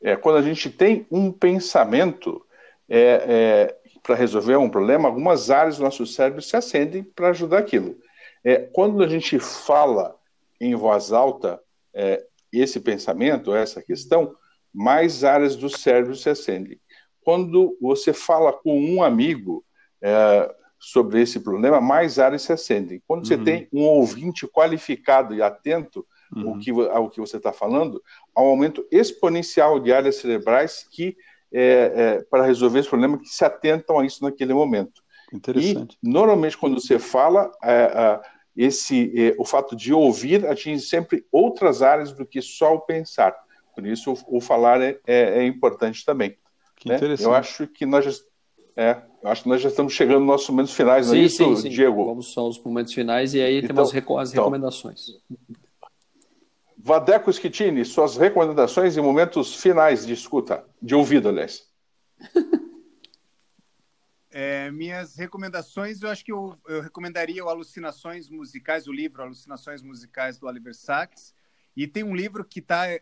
é, 0.00 0.16
quando 0.16 0.36
a 0.36 0.42
gente 0.42 0.70
tem 0.70 1.04
um 1.10 1.32
pensamento 1.32 2.45
é, 2.88 3.76
é 3.78 3.86
para 4.06 4.14
resolver 4.14 4.56
um 4.56 4.70
problema, 4.70 5.08
algumas 5.08 5.50
áreas 5.50 5.78
do 5.78 5.82
nosso 5.82 6.06
cérebro 6.06 6.40
se 6.40 6.56
acendem 6.56 7.02
para 7.02 7.30
ajudar 7.30 7.58
aquilo. 7.58 7.98
É, 8.44 8.58
quando 8.58 9.02
a 9.02 9.08
gente 9.08 9.40
fala 9.40 10.16
em 10.60 10.74
voz 10.76 11.12
alta 11.12 11.60
é, 11.92 12.24
esse 12.52 12.78
pensamento, 12.78 13.54
essa 13.54 13.82
questão, 13.82 14.32
mais 14.72 15.24
áreas 15.24 15.56
do 15.56 15.68
cérebro 15.68 16.14
se 16.14 16.30
acendem. 16.30 16.78
Quando 17.20 17.76
você 17.80 18.12
fala 18.12 18.52
com 18.52 18.80
um 18.80 19.02
amigo 19.02 19.64
é, 20.00 20.54
sobre 20.78 21.20
esse 21.20 21.40
problema, 21.40 21.80
mais 21.80 22.20
áreas 22.20 22.42
se 22.42 22.52
acendem. 22.52 23.02
Quando 23.08 23.20
uhum. 23.20 23.26
você 23.26 23.38
tem 23.38 23.68
um 23.72 23.82
ouvinte 23.82 24.46
qualificado 24.46 25.34
e 25.34 25.42
atento 25.42 26.06
uhum. 26.34 26.50
ao, 26.50 26.58
que, 26.58 26.70
ao 26.70 27.10
que 27.10 27.20
você 27.20 27.38
está 27.38 27.52
falando, 27.52 28.00
há 28.34 28.40
um 28.40 28.46
aumento 28.46 28.86
exponencial 28.92 29.80
de 29.80 29.92
áreas 29.92 30.16
cerebrais 30.16 30.86
que 30.88 31.16
é, 31.52 31.92
é, 31.94 32.24
para 32.30 32.44
resolver 32.44 32.80
esse 32.80 32.88
problema 32.88 33.18
que 33.18 33.28
se 33.28 33.44
atentam 33.44 33.98
a 33.98 34.06
isso 34.06 34.22
naquele 34.22 34.54
momento. 34.54 35.02
Interessante. 35.32 35.98
E, 36.02 36.08
normalmente, 36.08 36.56
quando 36.56 36.80
você 36.80 36.98
fala, 36.98 37.50
é, 37.62 37.72
é, 37.72 38.20
esse, 38.56 39.12
é, 39.16 39.34
o 39.38 39.44
fato 39.44 39.76
de 39.76 39.92
ouvir 39.92 40.46
atinge 40.46 40.84
sempre 40.84 41.24
outras 41.30 41.82
áreas 41.82 42.12
do 42.12 42.24
que 42.24 42.40
só 42.40 42.74
o 42.74 42.80
pensar. 42.80 43.36
Por 43.74 43.86
isso, 43.86 44.12
o, 44.12 44.38
o 44.38 44.40
falar 44.40 44.80
é, 44.80 44.98
é, 45.06 45.46
importante 45.46 46.04
também. 46.04 46.36
Que 46.76 46.88
né? 46.88 46.96
interessante. 46.96 47.26
Eu 47.26 47.34
acho 47.34 47.66
que 47.66 47.84
nós 47.84 48.04
já, 48.04 48.12
é, 48.76 49.02
acho 49.24 49.42
que 49.42 49.48
nós 49.48 49.60
já 49.60 49.68
estamos 49.68 49.92
chegando 49.92 50.20
nos 50.20 50.28
nossos 50.28 50.48
momentos 50.48 50.72
finais, 50.72 51.06
sim, 51.06 51.12
não 51.12 51.18
é 51.18 51.24
isso, 51.24 51.36
sim, 51.36 51.56
sim. 51.56 51.68
Diego? 51.68 52.06
Vamos 52.06 52.32
são 52.32 52.48
os 52.48 52.62
momentos 52.62 52.92
finais 52.92 53.34
e 53.34 53.40
aí 53.40 53.58
então, 53.58 53.68
temos 53.68 53.88
as 53.88 54.32
então, 54.32 54.44
recomendações. 54.44 55.06
Vadeco 56.86 57.32
Schettini, 57.32 57.84
suas 57.84 58.16
recomendações 58.16 58.96
em 58.96 59.00
momentos 59.00 59.56
finais 59.56 60.06
de 60.06 60.12
escuta, 60.12 60.64
de 60.80 60.94
ouvido, 60.94 61.28
aliás. 61.28 61.64
É, 64.38 64.70
minhas 64.70 65.16
recomendações, 65.16 66.02
eu 66.02 66.10
acho 66.10 66.22
que 66.22 66.30
eu, 66.30 66.58
eu, 66.68 66.82
recomendaria 66.82 67.42
o 67.42 67.48
Alucinações 67.48 68.28
Musicais, 68.28 68.86
o 68.86 68.92
livro 68.92 69.22
Alucinações 69.22 69.80
Musicais 69.80 70.38
do 70.38 70.46
Oliver 70.46 70.74
Sacks. 70.74 71.32
E 71.74 71.86
tem 71.86 72.04
um 72.04 72.14
livro 72.14 72.44
que 72.44 72.58
está 72.58 72.86
é, 72.86 73.00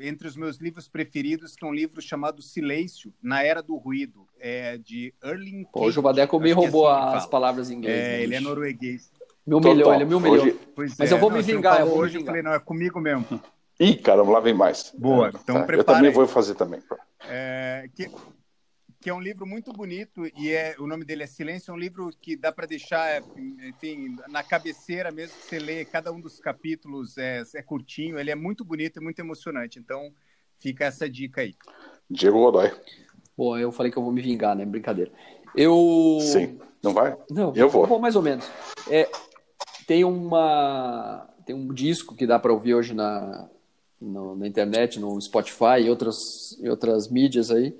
entre 0.00 0.28
os 0.28 0.36
meus 0.36 0.58
livros 0.58 0.86
preferidos, 0.86 1.56
que 1.56 1.64
é 1.64 1.68
um 1.68 1.72
livro 1.72 2.02
chamado 2.02 2.42
Silêncio, 2.42 3.10
na 3.22 3.42
Era 3.42 3.62
do 3.62 3.74
Ruído, 3.76 4.28
é, 4.38 4.76
de 4.76 5.14
Erling 5.24 5.66
Hoje 5.72 5.98
o 5.98 6.02
Vadeco 6.02 6.38
me 6.38 6.52
roubou 6.52 6.88
assim 6.88 7.16
as 7.16 7.26
palavras 7.26 7.70
em 7.70 7.76
inglês. 7.76 7.98
É, 7.98 8.22
ele 8.22 8.34
é 8.34 8.40
norueguês. 8.40 9.10
Me 9.46 9.54
humilhou, 9.54 9.94
ele 9.94 10.04
me 10.04 10.14
humilhou. 10.14 10.44
Hoje... 10.76 10.96
Mas 10.98 11.12
é, 11.12 11.14
eu 11.14 11.18
vou 11.18 11.30
não, 11.30 11.36
me 11.36 11.42
vingar. 11.42 11.80
Eu 11.80 11.86
vou 11.86 11.98
hoje 11.98 12.18
vingar. 12.18 12.22
eu 12.22 12.26
falei, 12.26 12.42
não, 12.42 12.52
é 12.52 12.58
comigo 12.58 13.00
mesmo. 13.00 13.40
Ih, 13.78 13.94
caramba, 13.96 14.32
lá 14.32 14.40
vem 14.40 14.54
mais. 14.54 14.92
Boa, 14.96 15.28
então 15.28 15.56
tá. 15.56 15.64
prepara. 15.64 15.80
Eu 15.80 15.84
também 15.84 16.10
vou 16.10 16.26
fazer 16.26 16.54
também. 16.54 16.80
É, 17.28 17.88
que, 17.94 18.10
que 19.00 19.10
é 19.10 19.14
um 19.14 19.20
livro 19.20 19.46
muito 19.46 19.72
bonito 19.72 20.26
e 20.36 20.50
é 20.50 20.74
o 20.78 20.86
nome 20.86 21.04
dele 21.04 21.22
é 21.22 21.26
Silêncio, 21.26 21.70
é 21.70 21.74
um 21.74 21.78
livro 21.78 22.10
que 22.20 22.36
dá 22.36 22.50
para 22.50 22.66
deixar, 22.66 23.22
enfim, 23.36 24.16
na 24.28 24.42
cabeceira 24.42 25.12
mesmo 25.12 25.36
que 25.36 25.44
você 25.44 25.58
lê, 25.58 25.84
cada 25.84 26.10
um 26.10 26.20
dos 26.20 26.40
capítulos 26.40 27.16
é, 27.18 27.42
é 27.54 27.62
curtinho, 27.62 28.18
ele 28.18 28.30
é 28.30 28.34
muito 28.34 28.64
bonito 28.64 28.98
e 28.98 29.02
muito 29.02 29.20
emocionante. 29.20 29.78
Então, 29.78 30.12
fica 30.56 30.86
essa 30.86 31.08
dica 31.08 31.42
aí. 31.42 31.54
Diego 32.10 32.38
Godoy. 32.38 32.72
Bom, 33.36 33.58
eu 33.58 33.70
falei 33.70 33.92
que 33.92 33.98
eu 33.98 34.02
vou 34.02 34.12
me 34.12 34.22
vingar, 34.22 34.56
né? 34.56 34.64
Brincadeira. 34.64 35.12
Eu. 35.54 36.18
Sim, 36.20 36.58
não 36.82 36.92
vai? 36.92 37.16
Não, 37.30 37.54
eu 37.54 37.68
vou. 37.68 37.82
Eu 37.82 37.88
vou 37.88 37.98
mais 38.00 38.16
ou 38.16 38.22
menos. 38.22 38.50
É, 38.88 39.08
tem 39.86 40.04
uma 40.04 41.28
tem 41.46 41.54
um 41.54 41.72
disco 41.72 42.14
que 42.14 42.26
dá 42.26 42.38
para 42.38 42.52
ouvir 42.52 42.74
hoje 42.74 42.92
na, 42.92 43.48
no, 44.00 44.34
na 44.34 44.46
internet, 44.48 44.98
no 44.98 45.18
Spotify 45.20 45.80
e 45.84 45.88
outras, 45.88 46.16
e 46.60 46.68
outras 46.68 47.08
mídias 47.08 47.52
aí, 47.52 47.72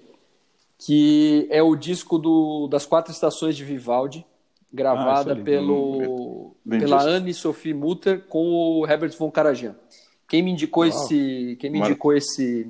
que 0.78 1.48
é 1.50 1.60
o 1.62 1.74
disco 1.74 2.16
do, 2.16 2.68
das 2.68 2.86
quatro 2.86 3.12
estações 3.12 3.56
de 3.56 3.64
Vivaldi, 3.64 4.24
gravada 4.72 5.32
ah, 5.32 5.36
pelo, 5.36 6.54
pela 6.68 7.02
Anne-Sophie 7.02 7.74
Mutter 7.74 8.24
com 8.28 8.46
o 8.52 8.86
Herbert 8.86 9.16
von 9.18 9.30
Karajan. 9.30 9.74
Quem 10.28 10.42
me 10.42 10.50
indicou 10.50 10.84
Uau. 10.84 10.90
esse, 10.90 11.56
quem 11.60 11.70
me 11.70 11.78
indicou 11.78 12.12
esse, 12.12 12.68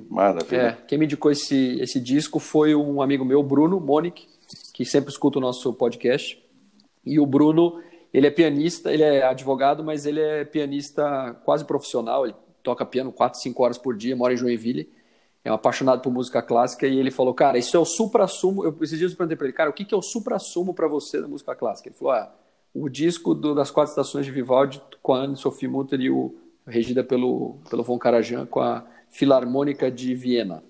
é, 0.51 0.77
quem 0.87 0.97
me 0.97 1.05
indicou 1.05 1.31
esse, 1.31 1.79
esse 1.79 1.99
disco 1.99 2.39
foi 2.39 2.75
um 2.75 3.01
amigo 3.01 3.25
meu, 3.25 3.41
Bruno 3.43 3.79
Monique, 3.79 4.27
que 4.73 4.85
sempre 4.85 5.11
escuta 5.11 5.39
o 5.39 5.41
nosso 5.41 5.73
podcast. 5.73 6.41
E 7.03 7.19
o 7.19 7.25
Bruno 7.25 7.81
ele 8.13 8.27
é 8.27 8.31
pianista, 8.31 8.93
ele 8.93 9.03
é 9.03 9.23
advogado, 9.23 9.83
mas 9.83 10.05
ele 10.05 10.19
é 10.19 10.45
pianista 10.45 11.35
quase 11.43 11.65
profissional. 11.65 12.25
Ele 12.25 12.35
toca 12.63 12.85
piano 12.85 13.11
4, 13.11 13.39
5 13.39 13.63
horas 13.63 13.77
por 13.77 13.95
dia, 13.95 14.15
mora 14.15 14.33
em 14.33 14.37
Joinville. 14.37 14.89
É 15.43 15.51
um 15.51 15.55
apaixonado 15.55 16.01
por 16.01 16.11
música 16.11 16.41
clássica 16.41 16.85
e 16.87 16.97
ele 16.97 17.11
falou, 17.11 17.33
cara, 17.33 17.57
isso 17.57 17.75
é 17.77 17.79
o 17.79 17.85
supra-sumo. 17.85 18.63
Eu, 18.63 18.69
eu 18.69 19.09
perguntei 19.15 19.37
para 19.37 19.47
ele, 19.47 19.53
cara, 19.53 19.69
o 19.69 19.73
que, 19.73 19.85
que 19.85 19.93
é 19.93 19.97
o 19.97 20.01
supra-sumo 20.01 20.73
para 20.73 20.87
você 20.87 21.21
da 21.21 21.27
música 21.27 21.55
clássica? 21.55 21.89
Ele 21.89 21.95
falou, 21.95 22.13
ah, 22.13 22.33
o 22.73 22.89
disco 22.89 23.33
do, 23.33 23.55
das 23.55 23.71
quatro 23.71 23.91
estações 23.91 24.25
de 24.25 24.31
Vivaldi 24.31 24.81
com 25.01 25.13
a 25.13 25.19
Anne-Sophie 25.19 25.67
Mutter 25.67 26.01
e 26.01 26.09
o 26.09 26.35
regida 26.65 27.03
pelo, 27.03 27.57
pelo 27.69 27.83
Von 27.83 27.97
Karajan 27.97 28.45
com 28.45 28.59
a 28.59 28.85
Filarmônica 29.09 29.89
de 29.89 30.13
Viena. 30.13 30.63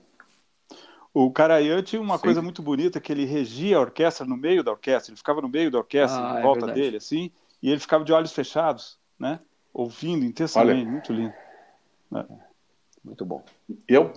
O 1.20 1.32
Karajan 1.32 1.82
tinha 1.82 2.00
uma 2.00 2.18
Sim. 2.18 2.24
coisa 2.26 2.42
muito 2.44 2.62
bonita, 2.62 3.02
que 3.02 3.12
ele 3.12 3.26
regia 3.26 3.78
a 3.78 3.80
orquestra 3.80 4.24
no 4.24 4.38
meio 4.38 4.64
da 4.64 4.70
orquestra, 4.70 5.12
ele 5.12 5.18
ficava 5.18 5.42
no 5.42 5.50
meio 5.50 5.72
da 5.72 5.80
orquestra, 5.80 6.22
ah, 6.22 6.36
em 6.36 6.38
é 6.38 6.42
volta 6.44 6.70
é 6.70 6.74
dele, 6.74 6.98
assim, 6.98 7.32
e 7.60 7.72
ele 7.72 7.80
ficava 7.80 8.04
de 8.04 8.14
olhos 8.14 8.32
fechados, 8.32 9.00
né? 9.18 9.40
Ouvindo 9.74 10.24
intensamente, 10.24 10.82
Olha, 10.82 10.92
muito 10.92 11.12
lindo. 11.12 11.34
É. 12.14 12.26
Muito 13.04 13.26
bom. 13.26 13.44
Eu, 13.88 14.14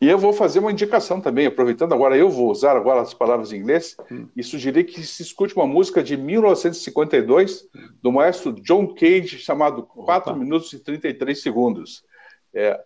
e 0.00 0.08
eu 0.08 0.16
vou 0.16 0.32
fazer 0.32 0.60
uma 0.60 0.72
indicação 0.72 1.20
também, 1.20 1.44
aproveitando 1.44 1.92
agora, 1.92 2.16
eu 2.16 2.30
vou 2.30 2.50
usar 2.50 2.74
agora 2.74 3.02
as 3.02 3.12
palavras 3.12 3.52
em 3.52 3.58
inglês 3.58 3.94
hum. 4.10 4.26
e 4.34 4.42
sugerir 4.42 4.84
que 4.84 5.02
se 5.02 5.22
escute 5.22 5.54
uma 5.54 5.66
música 5.66 6.02
de 6.02 6.16
1952 6.16 7.68
do 8.02 8.10
maestro 8.10 8.50
John 8.62 8.94
Cage 8.94 9.38
chamado 9.38 9.80
Opa. 9.94 10.22
4 10.22 10.36
minutos 10.36 10.72
e 10.72 10.78
33 10.78 11.42
segundos. 11.42 12.02
É, 12.54 12.82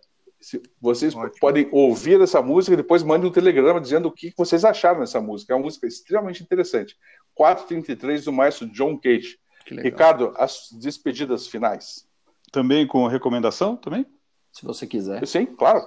vocês 0.79 1.13
Ótimo. 1.13 1.39
podem 1.39 1.67
ouvir 1.71 2.21
essa 2.21 2.41
música 2.41 2.73
e 2.73 2.77
depois 2.77 3.03
mandem 3.03 3.29
um 3.29 3.33
telegrama 3.33 3.81
dizendo 3.81 4.07
o 4.07 4.11
que 4.11 4.33
vocês 4.37 4.63
acharam 4.63 5.01
dessa 5.01 5.19
música. 5.19 5.53
É 5.53 5.55
uma 5.55 5.63
música 5.63 5.85
extremamente 5.85 6.41
interessante. 6.41 6.97
433 7.35 8.25
do 8.25 8.33
maestro 8.33 8.67
John 8.67 8.97
Cage. 8.97 9.37
Ricardo, 9.69 10.33
as 10.37 10.69
despedidas 10.71 11.47
finais. 11.47 12.07
Também 12.51 12.87
com 12.87 13.05
recomendação 13.07 13.75
também? 13.75 14.05
Se 14.51 14.65
você 14.65 14.87
quiser. 14.87 15.25
Sim, 15.27 15.45
claro. 15.45 15.85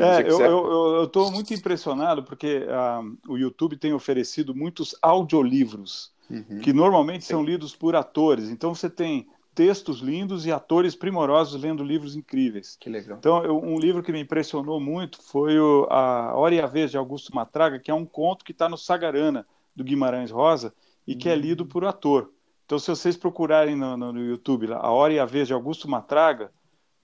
É, 0.00 0.28
eu 0.28 1.04
estou 1.04 1.30
muito 1.30 1.54
impressionado 1.54 2.24
porque 2.24 2.66
uh, 2.66 3.32
o 3.32 3.38
YouTube 3.38 3.76
tem 3.76 3.92
oferecido 3.92 4.54
muitos 4.54 4.96
audiolivros 5.00 6.12
uhum. 6.28 6.58
que 6.60 6.72
normalmente 6.72 7.24
Sim. 7.24 7.34
são 7.34 7.44
lidos 7.44 7.76
por 7.76 7.94
atores. 7.94 8.48
Então 8.48 8.74
você 8.74 8.90
tem 8.90 9.28
textos 9.54 10.00
lindos 10.00 10.46
e 10.46 10.52
atores 10.52 10.94
primorosos 10.94 11.60
lendo 11.60 11.84
livros 11.84 12.16
incríveis. 12.16 12.76
Que 12.80 12.88
legal. 12.88 13.18
Então, 13.18 13.44
eu, 13.44 13.58
um 13.58 13.78
livro 13.78 14.02
que 14.02 14.12
me 14.12 14.20
impressionou 14.20 14.80
muito 14.80 15.22
foi 15.22 15.58
o, 15.58 15.86
A 15.90 16.34
Hora 16.34 16.54
e 16.54 16.60
a 16.60 16.66
Vez, 16.66 16.90
de 16.90 16.96
Augusto 16.96 17.34
Matraga, 17.34 17.78
que 17.78 17.90
é 17.90 17.94
um 17.94 18.06
conto 18.06 18.44
que 18.44 18.52
está 18.52 18.68
no 18.68 18.78
Sagarana, 18.78 19.46
do 19.74 19.84
Guimarães 19.84 20.30
Rosa, 20.30 20.74
e 21.06 21.14
que 21.14 21.28
é 21.28 21.34
lido 21.34 21.66
por 21.66 21.84
ator. 21.84 22.30
Então, 22.64 22.78
se 22.78 22.88
vocês 22.88 23.16
procurarem 23.16 23.76
no, 23.76 23.96
no, 23.96 24.12
no 24.12 24.24
YouTube 24.24 24.66
lá, 24.66 24.78
A 24.78 24.90
Hora 24.90 25.12
e 25.12 25.18
a 25.18 25.24
Vez, 25.24 25.48
de 25.48 25.54
Augusto 25.54 25.88
Matraga, 25.88 26.50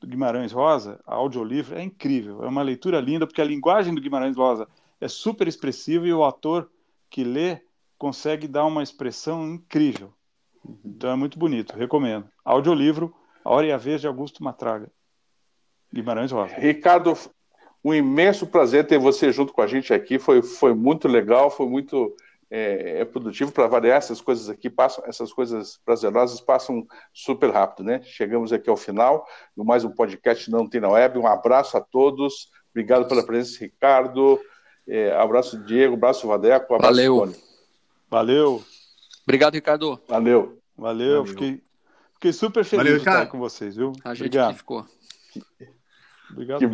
do 0.00 0.06
Guimarães 0.06 0.52
Rosa, 0.52 1.00
a 1.06 1.14
audiolivro, 1.14 1.76
é 1.76 1.82
incrível. 1.82 2.44
É 2.44 2.48
uma 2.48 2.62
leitura 2.62 3.00
linda, 3.00 3.26
porque 3.26 3.42
a 3.42 3.44
linguagem 3.44 3.94
do 3.94 4.00
Guimarães 4.00 4.36
Rosa 4.36 4.68
é 5.00 5.08
super 5.08 5.48
expressiva 5.48 6.06
e 6.06 6.12
o 6.12 6.24
ator 6.24 6.70
que 7.10 7.24
lê 7.24 7.60
consegue 7.96 8.46
dar 8.46 8.64
uma 8.64 8.82
expressão 8.82 9.46
incrível. 9.46 10.12
Então 10.84 11.10
é 11.10 11.16
muito 11.16 11.38
bonito, 11.38 11.76
recomendo. 11.76 12.28
Audiolivro 12.44 13.14
A 13.44 13.52
Hora 13.52 13.66
e 13.66 13.72
a 13.72 13.76
Vez 13.76 14.00
de 14.00 14.06
Augusto 14.06 14.42
Matraga. 14.42 14.90
Guimarães 15.92 16.30
Rosa. 16.30 16.54
Ricardo, 16.54 17.16
Um 17.84 17.94
imenso 17.94 18.46
prazer 18.46 18.86
ter 18.86 18.98
você 18.98 19.32
junto 19.32 19.52
com 19.52 19.62
a 19.62 19.66
gente 19.66 19.94
aqui. 19.94 20.18
Foi, 20.18 20.42
foi 20.42 20.74
muito 20.74 21.08
legal, 21.08 21.50
foi 21.50 21.66
muito 21.66 22.14
é, 22.50 23.00
é 23.00 23.04
produtivo 23.04 23.52
para 23.52 23.66
variar 23.66 23.98
essas 23.98 24.20
coisas 24.20 24.48
aqui. 24.48 24.68
Passam, 24.68 25.04
essas 25.06 25.32
coisas 25.32 25.78
prazerosas 25.84 26.40
passam 26.40 26.86
super 27.12 27.50
rápido, 27.50 27.84
né? 27.84 28.00
Chegamos 28.02 28.52
aqui 28.52 28.68
ao 28.68 28.76
final 28.76 29.26
de 29.56 29.64
mais 29.64 29.84
um 29.84 29.90
podcast 29.90 30.50
Não 30.50 30.68
Tem 30.68 30.80
na 30.80 30.90
Web. 30.90 31.18
Um 31.18 31.26
abraço 31.26 31.76
a 31.76 31.80
todos. 31.80 32.50
Obrigado 32.70 33.06
pela 33.08 33.24
presença, 33.24 33.60
Ricardo. 33.60 34.40
É, 34.86 35.12
abraço, 35.12 35.62
Diego. 35.64 35.94
Abraço, 35.94 36.26
Vadeco. 36.26 36.74
Abraço, 36.74 36.94
Valeu. 36.94 37.18
Tony. 37.18 37.36
Valeu. 38.10 38.77
Obrigado, 39.28 39.52
Ricardo. 39.52 40.00
Valeu. 40.08 40.58
Valeu. 40.74 41.18
Valeu. 41.18 41.26
Fiquei, 41.26 41.62
fiquei 42.14 42.32
super 42.32 42.64
feliz 42.64 42.84
Valeu, 42.84 42.94
de 42.94 43.00
estar 43.00 43.26
com 43.26 43.38
vocês, 43.38 43.76
viu? 43.76 43.92
A 44.02 44.14
gente 44.14 44.28
Obrigado. 44.28 44.56
ficou. 44.56 44.86
Obrigado. 46.32 46.60
Que 46.60 46.66
bom. 46.66 46.72